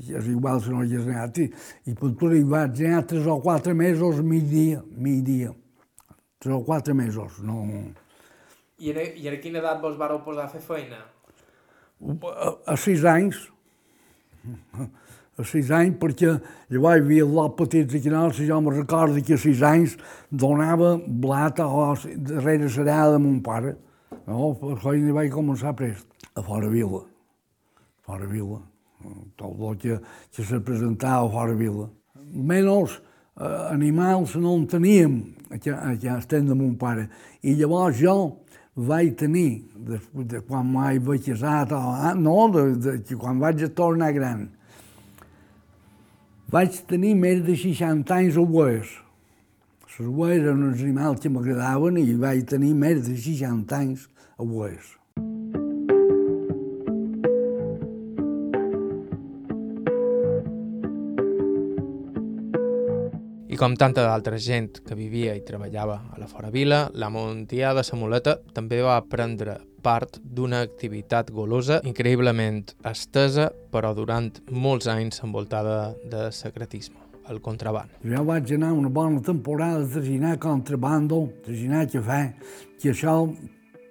[0.07, 1.39] igual si no hi has anat.
[1.39, 1.49] I,
[1.91, 5.53] i tot hi vaig anar tres o quatre mesos, mig dia, mig dia.
[6.39, 7.65] Tres o quatre mesos, no...
[8.79, 11.01] I a, i a quina edat vos vareu posar a fer feina?
[12.31, 13.41] A, a sis anys.
[15.39, 16.31] A sis anys, perquè
[16.71, 19.99] llavors hi havia lot petits aquí no, si jo me recordo que a sis anys
[20.31, 21.69] donava blat a
[22.31, 23.75] darrere serada de mon pare.
[24.31, 26.07] No, per feina vaig començar prest,
[26.39, 27.03] a fora vila.
[27.03, 28.63] A fora vila.
[29.37, 30.01] Tot el que,
[30.35, 31.88] que se presentava fora vila.
[32.35, 32.99] Menys
[33.40, 37.09] eh, animals no en teníem, que, que estem de mon pare.
[37.42, 38.18] I llavors jo
[38.77, 44.12] vaig tenir, de, de quan m'he casat, o, no, de, de, de, quan vaig tornar
[44.12, 44.47] gran,
[46.49, 48.94] vaig tenir més de 60 anys a oes.
[49.99, 54.07] Les oes eren uns animals que m'agradaven i vaig tenir més de 60 anys
[54.38, 54.98] a
[63.59, 67.73] I com tanta d'altra gent que vivia i treballava a la Fora Vila, la Montià
[67.75, 75.25] de Samoleta també va prendre part d'una activitat golosa increïblement estesa, però durant molts anys
[75.27, 77.97] envoltada de secretisme, el contraband.
[78.07, 82.21] Jo vaig anar una bona temporada a traginar contrabando, traginar cafè,
[82.79, 83.16] que això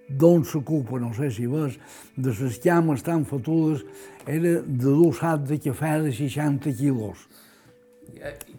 [0.08, 1.75] d'on la culpa, no sé si ves,
[2.15, 3.84] de les llames tan fotudes,
[4.23, 7.27] era de dur sac de cafè de 60 quilos.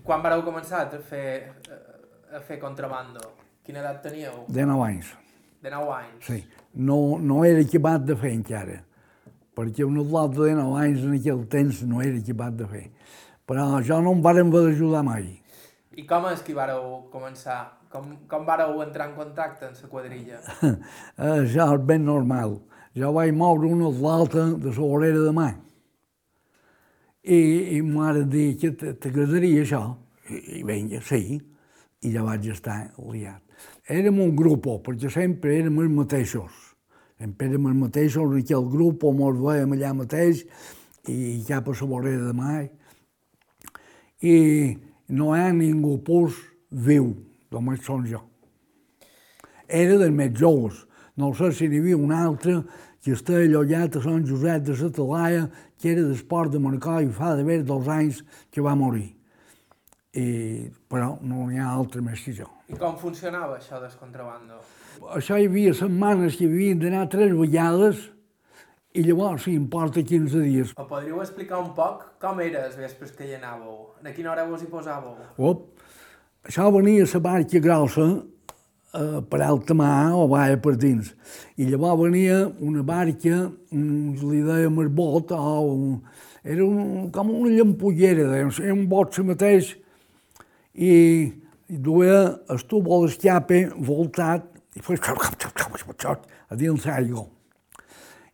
[0.09, 1.53] Quan vareu començar a fer,
[2.33, 3.21] a fer contrabando?
[3.61, 4.47] Quina edat teníeu?
[4.49, 5.11] De 9 anys.
[5.61, 6.23] De 9 anys?
[6.25, 6.39] Sí.
[6.81, 8.79] No, no era equipat de fer encara,
[9.53, 12.87] perquè un atlot de 9 anys en aquell temps no era equipat de fer.
[13.45, 15.29] Però jo no em varen haver d'ajudar mai.
[15.93, 17.61] I com és que vareu començar?
[17.93, 20.41] Com, com vareu entrar en contacte amb la quadrilla?
[21.37, 22.63] Això és ben normal.
[22.97, 25.51] Jo vaig moure una atlota de la vorera de mà.
[27.25, 27.39] I,
[27.77, 29.83] i mare dir que t'agradaria això.
[30.31, 31.39] I, I vinga, sí.
[32.05, 32.79] I ja vaig estar
[33.11, 33.43] liat.
[33.91, 36.53] Érem un grup, perquè sempre érem els mateixos.
[37.19, 40.45] Sempre érem els mateixos en aquell grup, on ens veiem allà mateix,
[41.09, 42.59] i cap a la vorera de mà.
[44.23, 44.37] I
[45.09, 46.37] no hi ha ningú pus
[46.71, 47.15] viu,
[47.51, 48.23] només som jo.
[49.69, 50.85] Era dels més joves.
[51.19, 52.61] No sé si n'hi havia un altre
[53.09, 55.45] que està allotjat a Sant Josep de la Talaia,
[55.81, 58.21] que era d'esport de Marcó i fa d'haver dos anys
[58.53, 59.15] que va morir.
[60.13, 62.49] I, però no n'hi ha altre més que jo.
[62.69, 64.61] I com funcionava això del contrabando?
[65.17, 68.05] Això hi havia setmanes que havien d'anar tres vegades
[68.93, 70.77] i llavors, si importa 15 dies.
[70.77, 73.95] O podríeu explicar un poc com era els vespres que hi anàveu?
[74.05, 75.17] A quina hora vos hi posàveu?
[75.39, 75.69] Op,
[76.45, 78.11] això venia la barca grossa
[78.95, 81.13] eh, per alta mà o vaia per dins.
[81.57, 86.01] I llavors venia una barca, un, li dèiem el bot, o un,
[86.45, 89.75] era un, com una llampullera, dèiem, era un bot si mateix,
[90.75, 90.93] i,
[91.69, 92.21] i duia
[92.51, 94.47] el tubo d'escape voltat,
[94.77, 95.01] i fos
[96.49, 97.27] a dins l'aigua.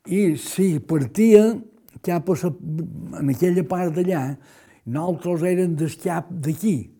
[0.04, 1.54] I si partia
[2.04, 2.50] cap a sa,
[3.18, 4.34] en aquella part d'allà,
[4.84, 6.93] nosaltres érem d'escap d'aquí,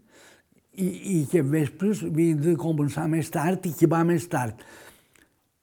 [0.77, 4.59] i, i que vespres havien de començar més tard i que va més tard.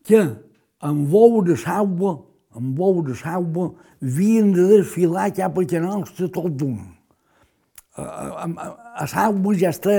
[0.07, 0.21] Que
[0.87, 2.17] en bou de saua,
[2.57, 3.71] en bou de saua,
[4.01, 6.79] havien de desfilar cap a canals de tot d'un.
[7.99, 8.69] A, a, a,
[9.03, 9.95] a saua ja està,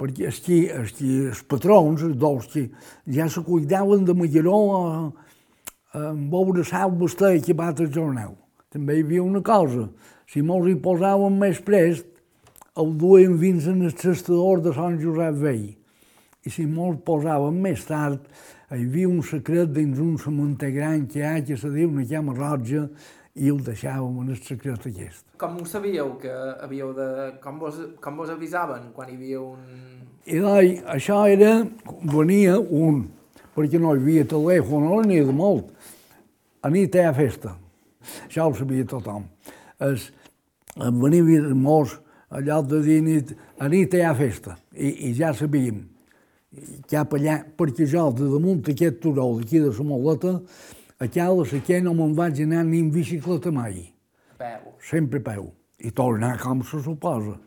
[0.00, 2.68] perquè els, que, els, que, els patrons, els dos que
[3.12, 4.60] ja se cuidaven de Magaró,
[5.98, 8.38] en bou de saua està equipat al jornal.
[8.70, 9.88] També hi havia una cosa,
[10.30, 12.06] si mos hi posàvem més prest,
[12.78, 15.68] el duien fins en el trastador de Sant Josep Vell.
[16.46, 18.22] I si molt posàvem més tard,
[18.70, 22.06] hi havia un secret dins un cementer gran que hi ha, que se diu una
[22.06, 22.86] llama roja,
[23.34, 25.24] i el deixàvem en el secret aquest.
[25.40, 26.32] Com ho sabíeu que
[26.64, 27.06] havíeu de...
[27.42, 29.62] Com vos, com vos avisaven quan hi havia un...
[30.26, 31.52] I doncs, això era,
[32.12, 33.06] venia un,
[33.56, 35.70] perquè no hi havia telèfon, no n'hi de molt.
[36.60, 37.54] A nit hi ha festa.
[38.26, 39.24] Això ho sabia tothom.
[39.86, 40.10] Es,
[40.76, 41.96] venia molts,
[42.30, 45.82] allò de dir nit, a nit hi ha festa, i, i ja sabíem
[46.90, 50.40] cap allà, perquè jo de damunt aquest turó d'aquí de la Moleta,
[51.00, 53.92] a Cala Saquer no me'n vaig anar ni en bicicleta mai,
[54.38, 54.72] peu.
[54.82, 57.38] sempre peu, i tornar com se suposa.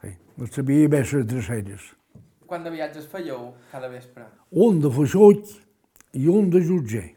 [0.00, 1.92] Sí, no sabia bé les dreceres.
[2.46, 4.24] Quant de viatges fèieu cada vespre?
[4.50, 5.52] Un de Feixuig
[6.14, 7.10] i un de Jutger.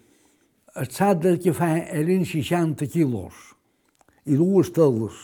[0.78, 3.34] El sac de cafè eren 60 quilos
[4.28, 5.15] i dues teles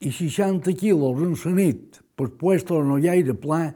[0.00, 3.72] i 60 quilos en la nit per puesto no gaire pla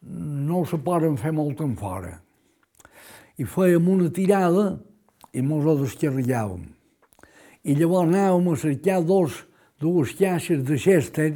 [0.00, 2.14] no se poden fer molt en fora.
[3.36, 4.80] I fèiem una tirada
[5.36, 6.64] i mos ho descarregàvem.
[7.64, 9.44] I llavors anàvem a cercar dos,
[9.80, 11.32] dues caixes de Chester,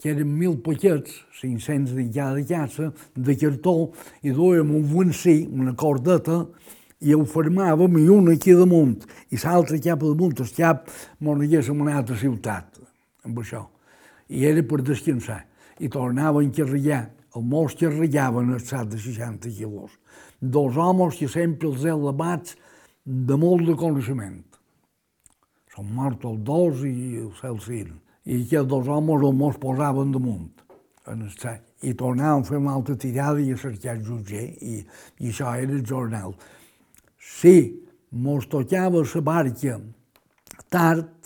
[0.00, 3.92] que eren mil paquets, 500 de cada caixa, de cartó,
[4.24, 6.46] i duèiem un vencí, una cordeta,
[7.04, 10.88] i ho formàvem i un aquí damunt, i l'altre cap damunt, el cap,
[11.20, 12.71] mos n'haguéssim anat a ciutat
[13.26, 13.66] amb això.
[14.28, 15.42] I era per descansar.
[15.80, 17.02] I tornaven a carregar.
[17.32, 19.92] Els molts carregaven el sac de 60 quilos.
[20.40, 22.56] Dos homes que sempre els he elevats
[23.04, 24.42] de molt de coneixement.
[25.72, 27.94] Són morts els dos i el Celsin.
[28.28, 30.50] I aquests dos homes els mos posaven damunt
[31.08, 31.62] en el sac.
[31.82, 34.44] I tornaven a fer una altra tirada i a cercar el jutger.
[34.60, 34.82] I,
[35.24, 36.36] I això era el jornal.
[37.18, 37.56] Si
[38.12, 39.80] mos tocava la barca
[40.68, 41.21] tard,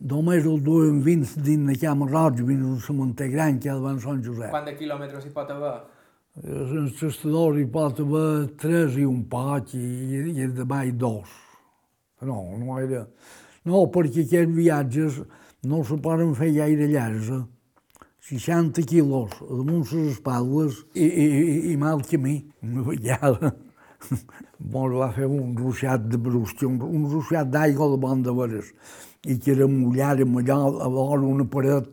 [0.00, 4.00] només el duien fins dins la cama roig, fins al cementer gran que ha davant
[4.02, 4.50] Sant Josep.
[4.50, 5.74] Quant de quilòmetres hi pot haver?
[6.44, 8.30] En el testador hi pot haver
[8.60, 9.82] tres i un poc i,
[10.34, 11.32] i el de baix dos.
[12.22, 13.06] No, no era...
[13.66, 15.20] No, perquè aquests viatges
[15.66, 17.32] no se poden fer gaire llargs.
[17.34, 17.44] eh?
[18.26, 22.40] 60 quilos damunt les espatlles i, i, i, i mal camí.
[22.62, 23.52] Una vegada
[24.72, 28.72] mos va fer un ruixat de brusc, un, un ruixat d'aigua de bon de veres,
[29.26, 31.88] i que era mullat amb allò a vora una paret,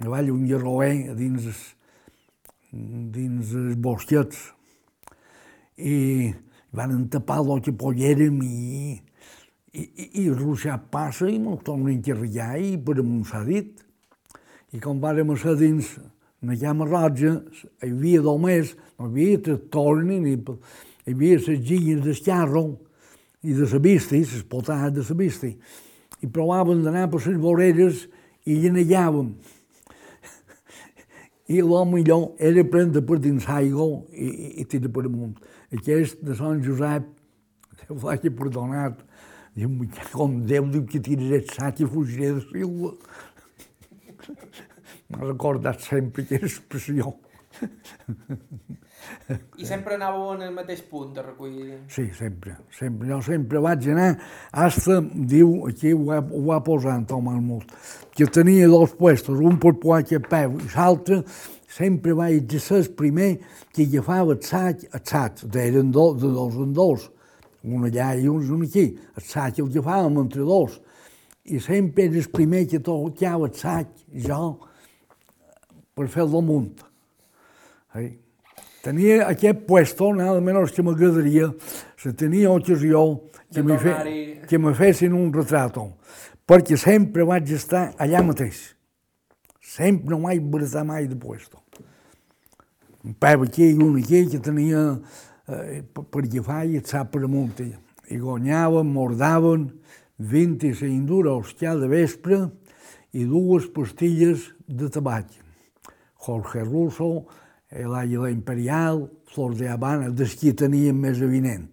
[0.00, 1.74] avall un garroer dins, es-
[2.72, 4.38] dins els bosquets.
[5.80, 6.32] i
[6.76, 9.00] van tapar el que pollérem i,
[9.72, 13.40] i, i, i el ruixat passa i mos tornen a encarregar i per amunt s'ha
[13.46, 13.80] dit.
[14.76, 15.96] I com vàrem ser dins
[16.44, 17.32] la llama roja,
[17.82, 22.76] hi havia només, no hi havia tractors ni, hi havia les gilles del
[23.42, 25.48] i de la vista, les potades de la vista.
[26.20, 28.04] I provàvem d'anar per les voreres
[28.44, 29.32] i llenejàvem.
[31.50, 35.38] I el millor era prendre per dins l'aigua i, i, i tirar per amunt.
[35.74, 37.08] Aquest de Sant Josep,
[37.80, 39.00] que vagi perdonat,
[39.56, 39.72] diu,
[40.12, 42.94] com Déu diu que tiraré el sac i fugiré de Silva.
[45.10, 47.16] M'ha recordat sempre aquesta expressió.
[49.60, 51.78] I sempre anàveu en el mateix punt de recollir...
[51.92, 53.08] Sí, sempre, sempre.
[53.10, 54.10] Jo sempre vaig anar,
[54.52, 55.00] hasta,
[55.32, 57.72] diu, aquí ho va, ho va posar en Tom Almut,
[58.16, 61.22] que tenia dos puestos, un per poder peu i l'altre
[61.70, 63.30] sempre vaig ser el primer
[63.72, 67.08] que agafava el sac, el sac, eren do, de dos en dos,
[67.64, 68.86] un allà i un, un aquí,
[69.16, 70.80] el sac el agafàvem entre dos,
[71.44, 73.90] i sempre era el primer que tocava el sac,
[74.26, 74.44] jo,
[75.96, 76.89] per fer el damunt.
[77.94, 78.10] Eh?
[78.80, 81.50] Tenia aquest puesto, nada menys que m'agradaria,
[82.00, 83.02] si tenia ocasió
[83.52, 83.94] que me, fe,
[84.48, 85.90] que me fessin un retrato,
[86.48, 88.70] perquè sempre vaig estar allà mateix.
[89.60, 91.60] Sempre no vaig baratar mai de puesto.
[93.04, 94.80] Un peu aquí i un aquí que tenia
[95.48, 97.60] eh, per agafar i estar per amunt.
[98.10, 99.68] I guanyaven, mordaven
[100.18, 102.46] 25 duros cada vespre
[103.12, 105.30] i dues pastilles de tabac.
[106.20, 107.26] Jorge Russo,
[107.70, 111.68] el Àguila Imperial, Flor de Habana, des qui teníem més evident.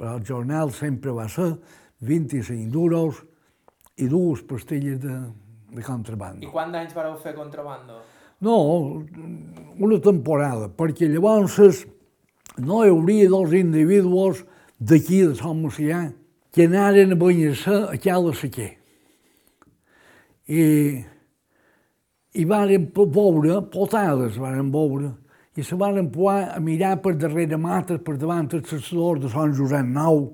[0.00, 1.52] Però el jornal sempre va ser
[2.02, 3.20] 25 duros
[4.00, 5.18] i dues pastilles de,
[5.76, 6.42] de contrabando.
[6.42, 8.00] I quants anys vareu fer contrabando?
[8.42, 8.56] No,
[9.78, 11.84] una temporada, perquè llavors
[12.58, 14.42] no hi hauria dos individus
[14.80, 16.08] d'aquí de Sant Macià
[16.52, 18.72] que anaren a banyar-se a cada sequer.
[20.50, 20.64] I
[22.34, 25.12] i varen veure, potades varen veure,
[25.56, 29.52] i se varen poder a mirar per darrere mates, per davant el sestador de Sant
[29.58, 30.30] Josep Nou,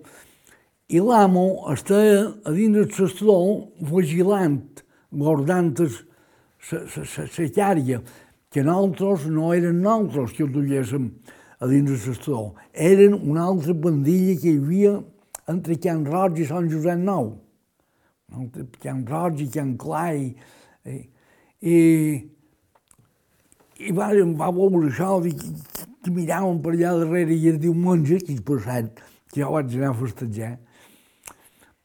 [0.89, 4.63] i l'amo estava a dins del sestador vigilant,
[5.11, 8.01] guardant la cària,
[8.49, 11.11] que nosaltres no eren nosaltres que el duguéssim
[11.59, 14.97] a dins del sestador, eren una altra bandilla que hi havia
[15.51, 17.33] entre Can Roig i Sant Josep Nou.
[18.79, 20.29] Can Roig i Can Clai.
[20.85, 21.09] Eh?
[21.63, 21.79] I,
[23.79, 25.35] i va, va veure això, i,
[26.05, 29.03] que miràvem per allà darrere i es diu monja, que és cert,
[29.33, 30.55] que jo vaig anar a festejar,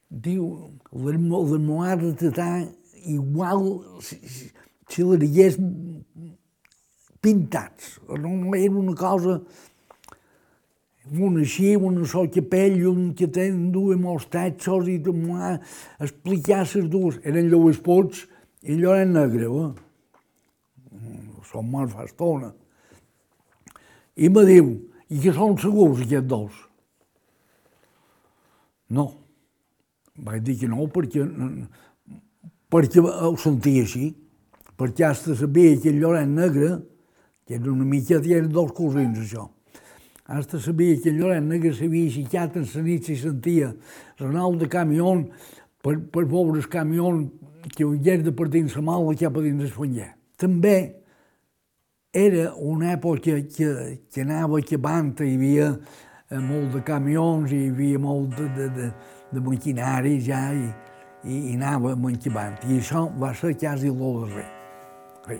[0.09, 0.47] diu,
[0.93, 2.49] les, les moars de tatà
[3.09, 3.65] igual
[4.05, 4.49] si, si,
[4.89, 5.57] si les hagués
[7.23, 7.97] pintats.
[8.07, 9.41] No era una cosa
[11.11, 15.57] un així, un sol capell, un que ten dues mostatxos i m'ha
[15.99, 17.19] explicar les dues.
[17.27, 18.23] Eren Lluís Puig
[18.63, 19.71] i Lloret Negre, eh?
[21.49, 22.53] Som morts fa estona.
[24.15, 24.69] I me diu,
[25.11, 26.61] i que són segurs aquests dos?
[28.93, 29.09] No.
[30.23, 31.25] Vaig dir que no perquè,
[32.71, 34.11] perquè ho sentia així,
[34.77, 36.77] perquè hasta sabia que el Lloret Negre,
[37.45, 39.49] que era una mica, eren dos cosins, això.
[40.23, 43.73] Hasta sabia que el Lloret Negre s'havia aixecat en la nit i sentia
[44.21, 45.17] renou de camió
[45.83, 47.09] per, per veure el camió
[47.71, 50.11] que havia de per dins la mala cap a dins fanyer.
[50.39, 51.03] També
[52.13, 53.69] era una època que,
[54.11, 58.89] que anava acabant, hi havia eh, molt de camions, hi havia molt de, de, de,
[59.33, 60.67] de maquinari ja, i,
[61.23, 62.59] i, i anava acabant.
[62.69, 64.49] I això va ser quasi el darrer.
[65.25, 65.39] Sí.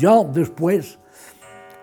[0.00, 0.94] Jo, després,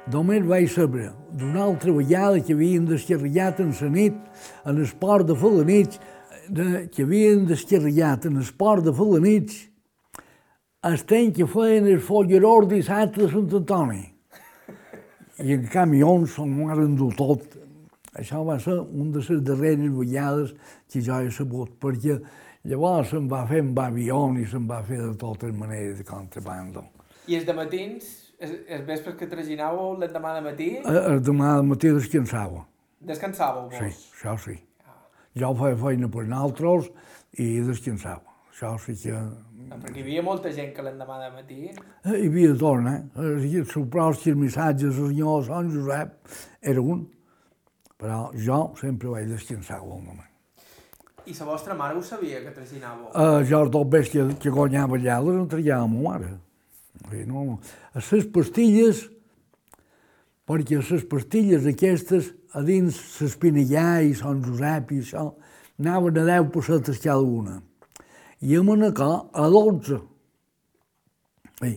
[0.10, 4.18] només vaig saber d'una altra vegada que havien descarregat en la nit,
[4.66, 6.02] en el port de Falanits,
[6.50, 9.68] de, que havien descarregat en el port de Falanits,
[10.84, 14.06] el temps que feien el folleror dissabte de Sant Antoni.
[15.42, 17.58] I en camions se'n m'ho endur tot.
[18.18, 20.56] Això va ser una de les darreres vegades
[20.92, 22.18] que jo he sabut, perquè
[22.68, 26.84] llavors se'n va fer amb avió i se'n va fer de totes maneres de contrabando.
[27.30, 28.10] I els de matins,
[28.42, 30.70] els, els vespres que traginàveu l'endemà de matí?
[30.82, 32.66] El demà de matí descansava.
[33.02, 33.80] Descansàveu vos?
[33.80, 34.58] Sí, això sí.
[35.38, 36.90] Jo feia feina per nosaltres
[37.40, 38.28] i descansava.
[38.52, 39.20] Això sí que...
[39.70, 41.60] No, perquè hi havia molta gent que l'endemà de matí...
[41.72, 42.98] Eh, Hi havia tot, eh?
[43.24, 46.36] Els seus el missatge del senyor Sant Josep
[46.74, 47.06] era un,
[48.02, 50.28] però jo sempre vaig descansar un moment.
[51.26, 53.12] I la vostra mare ho sabia, que traginàveu?
[53.14, 56.36] Uh, jo els dos que, que guanyava allà les entregava a ma mare.
[57.10, 57.60] Sí, no, no.
[57.94, 59.06] A les pastilles
[60.50, 65.30] perquè les pastilles aquestes, a dins l'Espinellà i Sant Josep i això,
[65.80, 67.62] anaven a 10 pessetes cada una.
[68.42, 70.02] I a Manacor a 12.
[71.62, 71.72] Bé,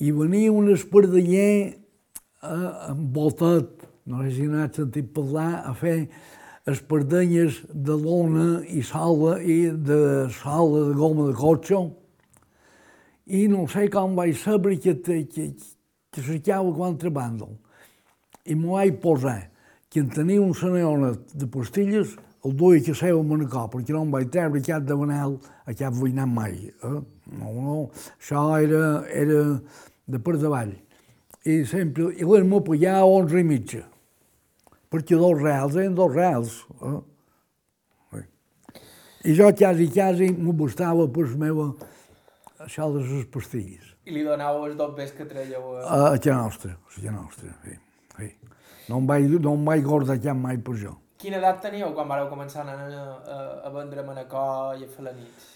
[0.00, 6.08] I venia un espardeller eh, amb botet, no sé si n'has sentit parlar, a fer
[6.70, 11.82] espardenyes de lona i sala i de sala de goma de cotxe.
[13.30, 15.50] I no sé com vaig saber que, que, que,
[16.10, 17.52] que cercava contrabando.
[18.46, 19.49] I m'ho vaig posar
[19.90, 24.04] que en tenia un saneonet de pastilles el duia que seu a Manacor, perquè no
[24.06, 25.36] em vaig treure cap de Manel
[25.68, 26.70] a cap veïnat mai.
[26.70, 27.00] Eh?
[27.36, 27.74] No, no,
[28.16, 29.42] això era, era
[30.08, 30.72] de per davall.
[31.44, 33.82] I sempre, i l'hem pagar a 11 i mitja,
[34.92, 36.56] perquè dos reals eren dos reals.
[36.80, 36.98] Eh?
[39.28, 41.66] I jo quasi, quasi m'ho bastava per la meva,
[42.64, 43.90] això de les pastilles.
[44.08, 45.82] I li donàveu els dobbers que traieu a...
[45.84, 47.76] A, a nostra, a casa nostra, sí.
[48.16, 48.30] sí.
[48.90, 50.96] No em vaig, no em vaig gordar cap mai per això.
[51.20, 53.38] Quina edat teníeu quan vareu començar a, a,
[53.68, 55.46] a vendre manacor i a fer la nit?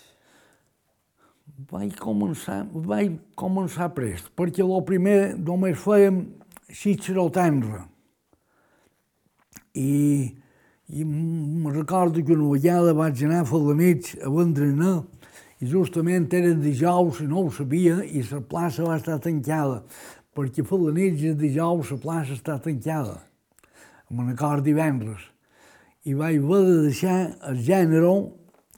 [1.70, 6.22] Vaig començar, vaig començar prest, perquè el primer només fèiem
[6.70, 7.82] xitxer o tenra.
[9.74, 9.90] I,
[10.94, 14.96] i me recordo que una vegada vaig anar a fer la nit a vendre anar
[15.58, 19.82] i justament eren dijous i no ho sabia i la plaça va estar tancada
[20.34, 23.20] perquè fer la nit i dijous la plaça està tancada
[24.10, 25.30] amb un acord divendres
[26.04, 27.18] i vaig haver de deixar
[27.48, 28.10] el gènere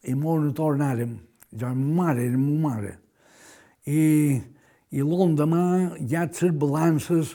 [0.06, 1.16] i molt no tornàrem.
[1.56, 2.92] Jo i ma mare, era ma mare.
[3.86, 4.38] I,
[4.94, 7.34] i l'endemà ja les balances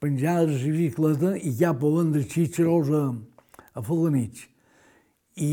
[0.00, 3.02] penjades la bicicleta i ja per vendre xitxeros a,
[3.74, 4.44] a fer la nit.
[5.40, 5.52] I,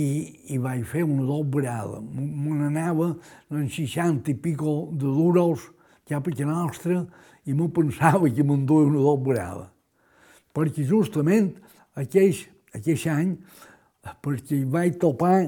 [0.51, 2.01] I vaig fer una doblada.
[2.01, 3.13] Me n'anava
[3.51, 5.70] en 60 i pico de duros
[6.07, 7.05] cap a casa nostra
[7.47, 9.69] i me pensava que me'n duia una doblada.
[10.53, 11.53] Perquè justament
[11.95, 12.35] aquell,
[12.75, 13.37] aquell any
[14.23, 15.47] perquè hi vaig topar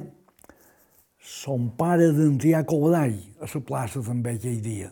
[1.19, 4.89] son pare d'Antià Covadall a la plaça també aquell dia.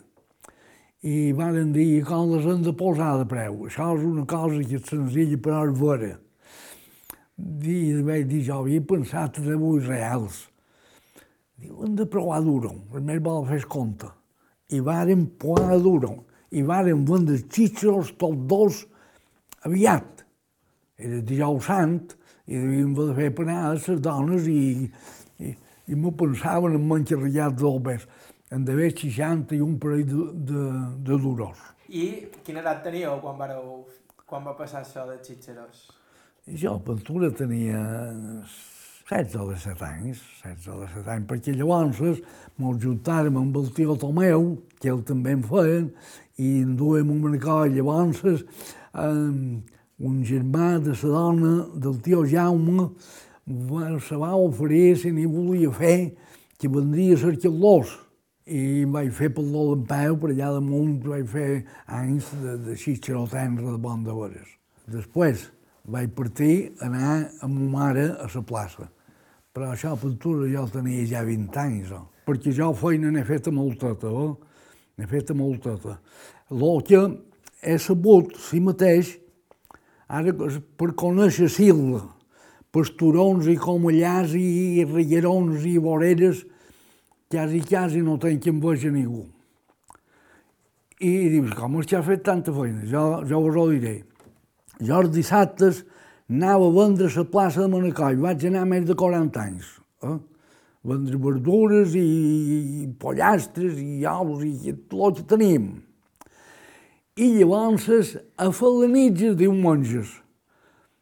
[1.02, 3.64] I van dir que les hem de posar de preu.
[3.68, 6.14] Això és una cosa que és senzilla però és vera.
[7.38, 10.48] I vaig dir, jo havia pensat de 8 reals.
[11.58, 14.10] Diu, hem de provar duro, el més vol fer compte.
[14.74, 16.12] I vàrem provar duro.
[16.52, 18.84] I vàrem vendre xitxos tots dos
[19.66, 20.24] aviat.
[20.98, 22.00] Era dijous sant,
[22.48, 24.88] i devíem de fer penades les dones i,
[25.44, 25.52] i,
[25.92, 28.08] i m'ho pensaven en menjarrellat d'albers.
[28.54, 30.64] En d'haver 60 i un parell de, de,
[31.04, 31.60] de duros.
[31.88, 32.04] I
[32.44, 33.82] quina edat teníeu quan, vareu,
[34.24, 35.84] quan va passar això de xitxeros?
[36.48, 37.82] I jo a Ventura tenia
[39.08, 42.22] 16 o 17 anys, 16 o 17 anys, perquè llavors
[42.60, 44.48] mos juntàrem amb el tio Tomeu,
[44.80, 45.90] que ell també en feien,
[46.38, 48.42] i duem un mercat llavors eh,
[49.98, 52.90] un germà de la dona del tio Jaume
[54.06, 56.14] se va oferir si n'hi volia fer
[56.58, 57.96] que vendria a cercar l'os
[58.48, 62.76] i vaig fer pel lot en peu, per allà damunt vaig fer anys de, de
[63.30, 64.48] tenra de bon de veres.
[64.88, 65.50] Després
[65.84, 68.88] vaig partir a anar amb ma mare a la plaça.
[69.52, 72.06] Però això a pintura jo tenia ja 20 anys, oh.
[72.24, 74.36] perquè jo feina n'he feta molteta, oh?
[74.98, 75.96] N'he feta molteta.
[76.50, 77.00] El que
[77.62, 79.16] he sabut, si mateix,
[80.08, 82.00] Ara, per conèixer Silva,
[82.72, 86.46] pasturons i comellars i reguerons i voreres,
[87.28, 89.26] quasi, quasi no tenc vegi ningú.
[91.04, 92.86] I dius, com és que ha fet tanta feina?
[92.88, 94.00] Jo, jo vos ho diré.
[94.80, 95.84] Jo els dissabtes
[96.28, 99.68] anava a vendre la plaça de Manacor, vaig anar més de 40 anys.
[100.08, 100.16] Eh?
[100.86, 102.06] Vendre verdures i,
[102.84, 105.68] i pollastres i ous i tot el que teníem
[107.18, 110.10] i llavors a fer la nit els diumenges,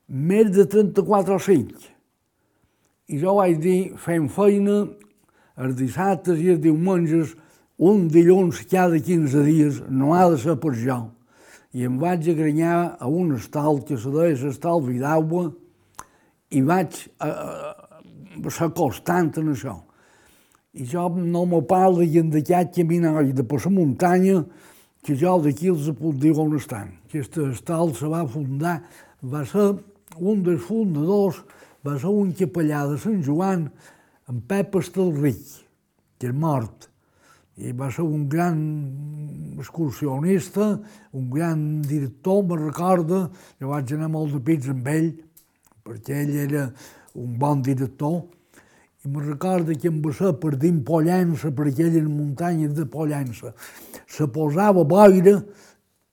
[0.09, 1.91] més de 34 o 5.
[3.13, 4.79] I jo vaig dir, fem feina
[5.61, 7.35] els dissabtes i els diumenges,
[7.77, 11.03] un dilluns cada 15 dies, no ha de ser per jo.
[11.77, 15.51] I em vaig agranyar a un estal que se deia l'estal Vidaua
[16.49, 17.66] i vaig a, a
[18.51, 19.77] ser constant en això.
[20.77, 24.45] I jo no me parlo d'aquest caminar de per la muntanya
[25.07, 26.91] que jo d'aquí els puc dir on estan.
[27.07, 28.81] Aquest estal se va fundar,
[29.23, 29.71] va ser
[30.19, 31.39] un dels fundadors,
[31.87, 33.69] va ser un capellà de Sant Joan,
[34.27, 35.45] en Pep Estelric,
[36.19, 36.89] que és mort.
[37.57, 38.59] I va ser un gran
[39.57, 40.75] excursionista,
[41.17, 43.23] un gran director, me recorda,
[43.61, 45.13] jo vaig anar molt de pits amb ell,
[45.87, 46.67] perquè ell era
[47.17, 48.25] un bon director,
[49.07, 53.53] i me recorda que em va ser per dins Pollença, per aquelles muntanyes de Pollença
[54.11, 55.37] se posava boira,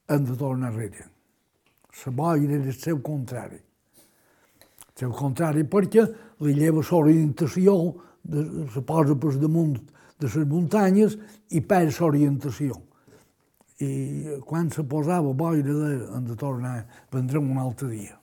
[0.10, 1.08] hem de tornar enrere.
[2.06, 3.58] La boira era el seu contrari.
[3.58, 6.06] El seu contrari perquè
[6.46, 7.76] li lleva l'orientació,
[8.74, 9.78] se posa per damunt
[10.22, 11.18] de les muntanyes
[11.50, 12.78] i perd l'orientació.
[13.82, 15.94] I quan se posava boira de,
[16.30, 18.20] de tornar, vendrem un altre dia.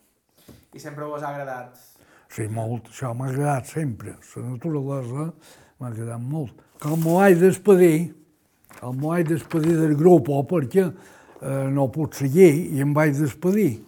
[0.74, 1.89] I sempre vos ha agradat?
[2.30, 4.12] Sí, molt, això m'ha agradat sempre.
[4.38, 5.24] La naturalesa
[5.80, 6.58] m'ha agradat molt.
[6.78, 8.12] Com m'ho vaig despedir,
[8.78, 13.16] com m'ho vaig despedir del grup, oh, perquè eh, no puc seguir, i em vaig
[13.18, 13.80] despedir.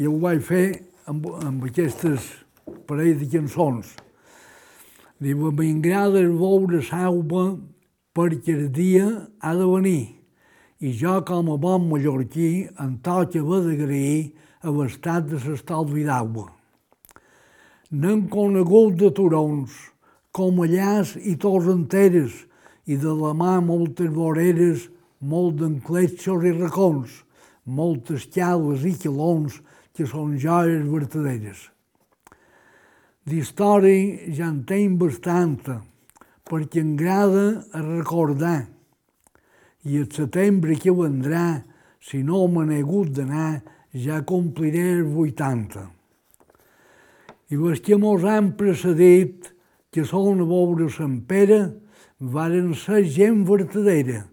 [0.00, 0.64] I ho vaig fer
[1.12, 2.30] amb, amb aquestes
[2.88, 3.90] parell de cançons.
[5.20, 7.44] Diu, m'agrada veure l'aigua
[8.16, 9.10] perquè el dia
[9.44, 10.16] ha de venir.
[10.80, 14.32] I jo, com a bon mallorquí, em toca haver d'agrair
[14.64, 16.48] a l'estat de l'estalvi d'aigua.
[17.90, 19.72] N'hem conegut de turons,
[20.30, 22.36] com allàs i tots enteres,
[22.86, 24.84] i de la mà moltes voreres,
[25.18, 27.10] molt d'encletxos i racons,
[27.66, 29.58] moltes cales i quilons
[29.90, 31.66] que són joies verdaderes.
[33.26, 35.80] D'història ja en tenc bastanta,
[36.46, 38.68] perquè em agrada a recordar.
[39.82, 41.64] I el setembre que vendrà,
[41.98, 45.90] si no me n'he hagut d'anar, ja compliré els 80.
[47.50, 49.50] I els que mos han precedit,
[49.90, 51.60] que a veure Sant Pere,
[52.20, 54.28] varen ser gent vertadera.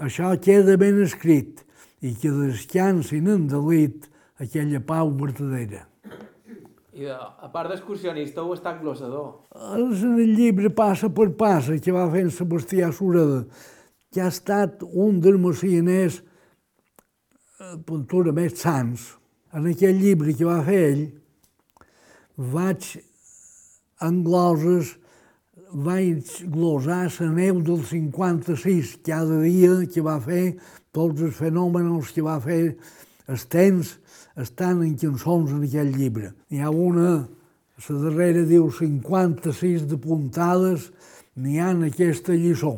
[0.00, 1.60] Això queda ben escrit
[2.00, 4.08] i que descansin en delit
[4.40, 5.84] aquella pau vertadera.
[6.94, 8.42] I a part d'excursionista,
[8.80, 9.42] glossador.
[9.52, 13.42] És en el llibre Passa per Passa, que va fent Sebastià Sureda,
[14.14, 19.18] que ha estat un dels messianers eh, pintura més sants.
[19.54, 21.04] En aquell llibre que va fer ell,
[22.36, 22.96] vaig
[24.02, 24.94] en gloses,
[25.70, 30.56] vaig glosar la neu del 56, cada dia que va fer,
[30.94, 32.76] tots els fenòmenos que va fer,
[33.26, 33.96] els temps,
[34.36, 36.32] estan en cançons en aquell llibre.
[36.50, 37.24] N'hi ha una,
[37.88, 40.90] la darrera diu 56 de puntades,
[41.36, 42.76] n'hi ha en aquesta lliçó.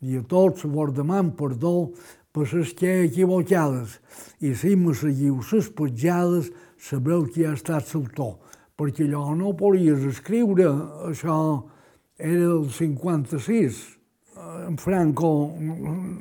[0.00, 1.90] I a tots vos deman perdó
[2.32, 3.98] per les que equivocades.
[4.40, 8.36] I si me seguiu les petjades, sabreu qui ha estat l'autor.
[8.78, 10.68] Perquè allò no podies escriure,
[11.08, 11.36] això
[12.14, 13.78] era el 56.
[14.68, 15.30] En Franco,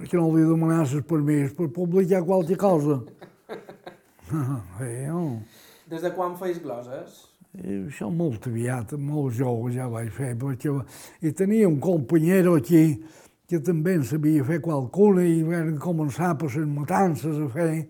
[0.09, 3.03] que no li demanasses permís per publicar qualque cosa.
[4.83, 5.39] Eh, no.
[5.87, 7.21] Des de quan feis gloses?
[7.55, 10.73] I això molt aviat, molt jove ja vaig fer, perquè
[11.23, 12.97] i tenia un companyero aquí
[13.47, 17.87] que també en sabia fer qualcuna i vam començar per les matances a fer.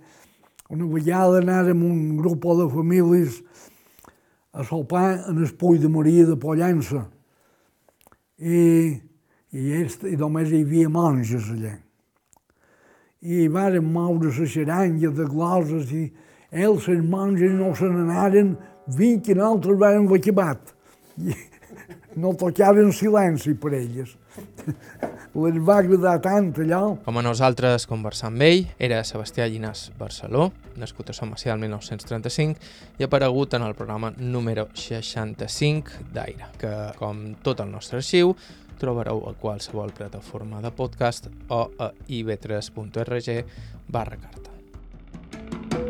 [0.70, 3.42] Una vegada anàrem un grup de famílies
[4.54, 7.06] a sopar en el Puig de Maria de Pollença.
[8.38, 8.62] I,
[9.52, 11.76] i, est, i només hi havia monges allà.
[13.22, 16.06] I vàrem moure la xaranga de gloses i
[16.52, 18.56] ells, les monges, no se n'anaren,
[18.98, 20.74] vint que nosaltres vàrem acabat.
[21.18, 21.34] I
[22.22, 24.16] no tocaven silenci per elles.
[25.36, 26.96] Les va agradar tant allò.
[27.06, 31.62] Com a nosaltres conversar amb ell, era Sebastià Llinàs Barceló, nascut a Sant Macià el
[31.62, 38.36] 1935 i aparegut en el programa número 65 d'Aire, que, com tot el nostre arxiu,
[38.82, 43.34] trobareu a qualsevol plataforma de podcast o a ib3.org
[43.88, 45.87] barra carta.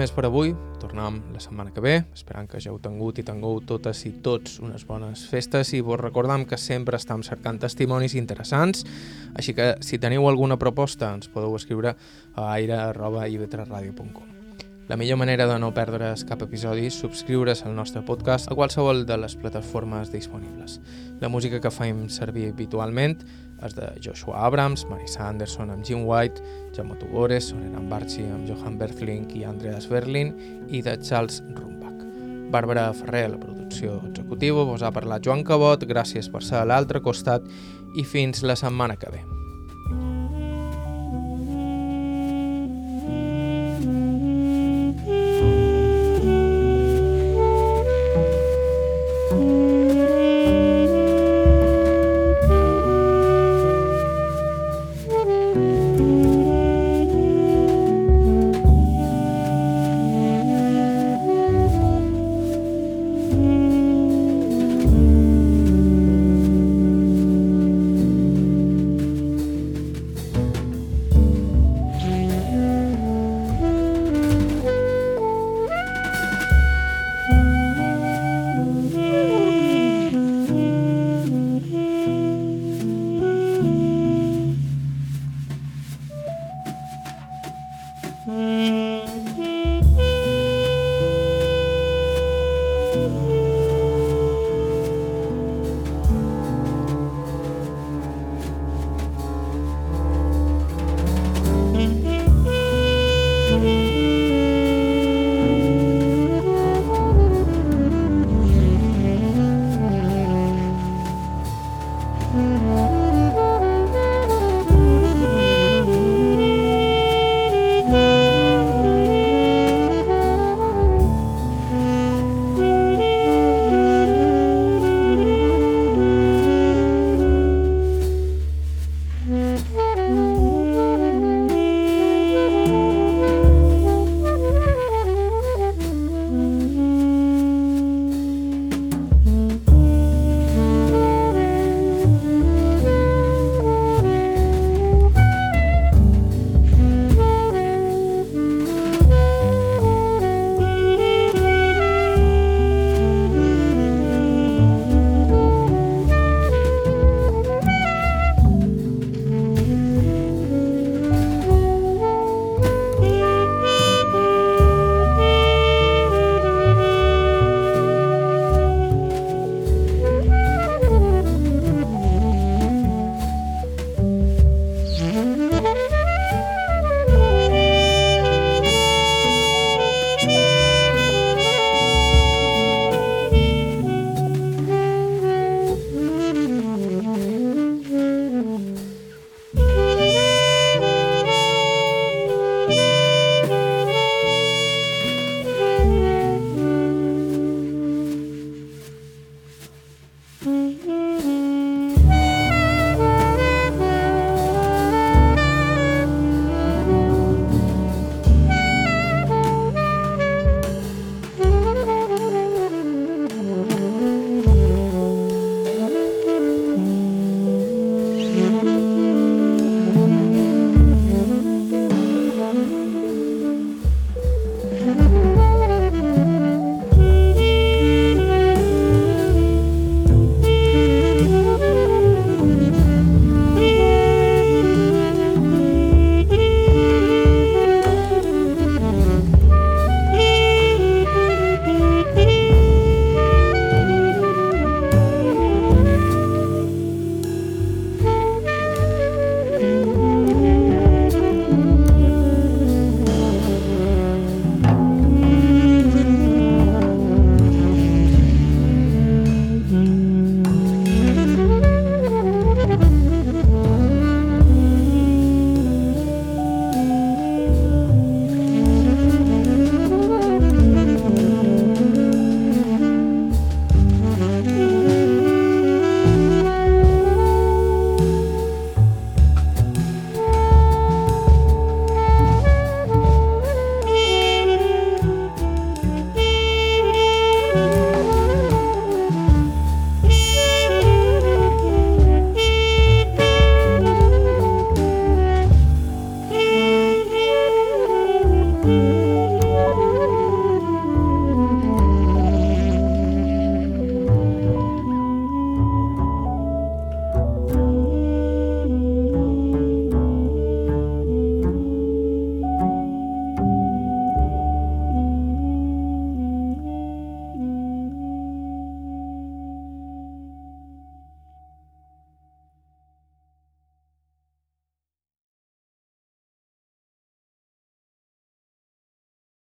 [0.00, 3.60] Més per avui, tornem la setmana que ve, esperant que ja heu tingut i tingueu
[3.68, 5.74] totes i tots unes bones festes.
[5.76, 8.86] I vos recordam que sempre estem cercant testimonis interessants,
[9.36, 11.96] així que si teniu alguna proposta ens podeu escriure
[12.34, 14.29] a aire.ib3radio.com.
[14.90, 19.04] La millor manera de no perdre's cap episodi és subscriure's al nostre podcast a qualsevol
[19.06, 20.80] de les plataformes disponibles.
[21.22, 23.14] La música que faim servir habitualment
[23.62, 26.42] és de Joshua Abrams, Marisa Anderson amb Jim White,
[26.74, 30.34] Jaume Tugores, Soneran Barchi amb Johan Berthling i Andreas Berlin
[30.66, 32.02] i de Charles Rumbach.
[32.50, 36.98] Bàrbara Ferrer, la producció executiva, vos ha parlat Joan Cabot, gràcies per ser a l'altre
[36.98, 37.46] costat
[37.94, 39.28] i fins la setmana que ve.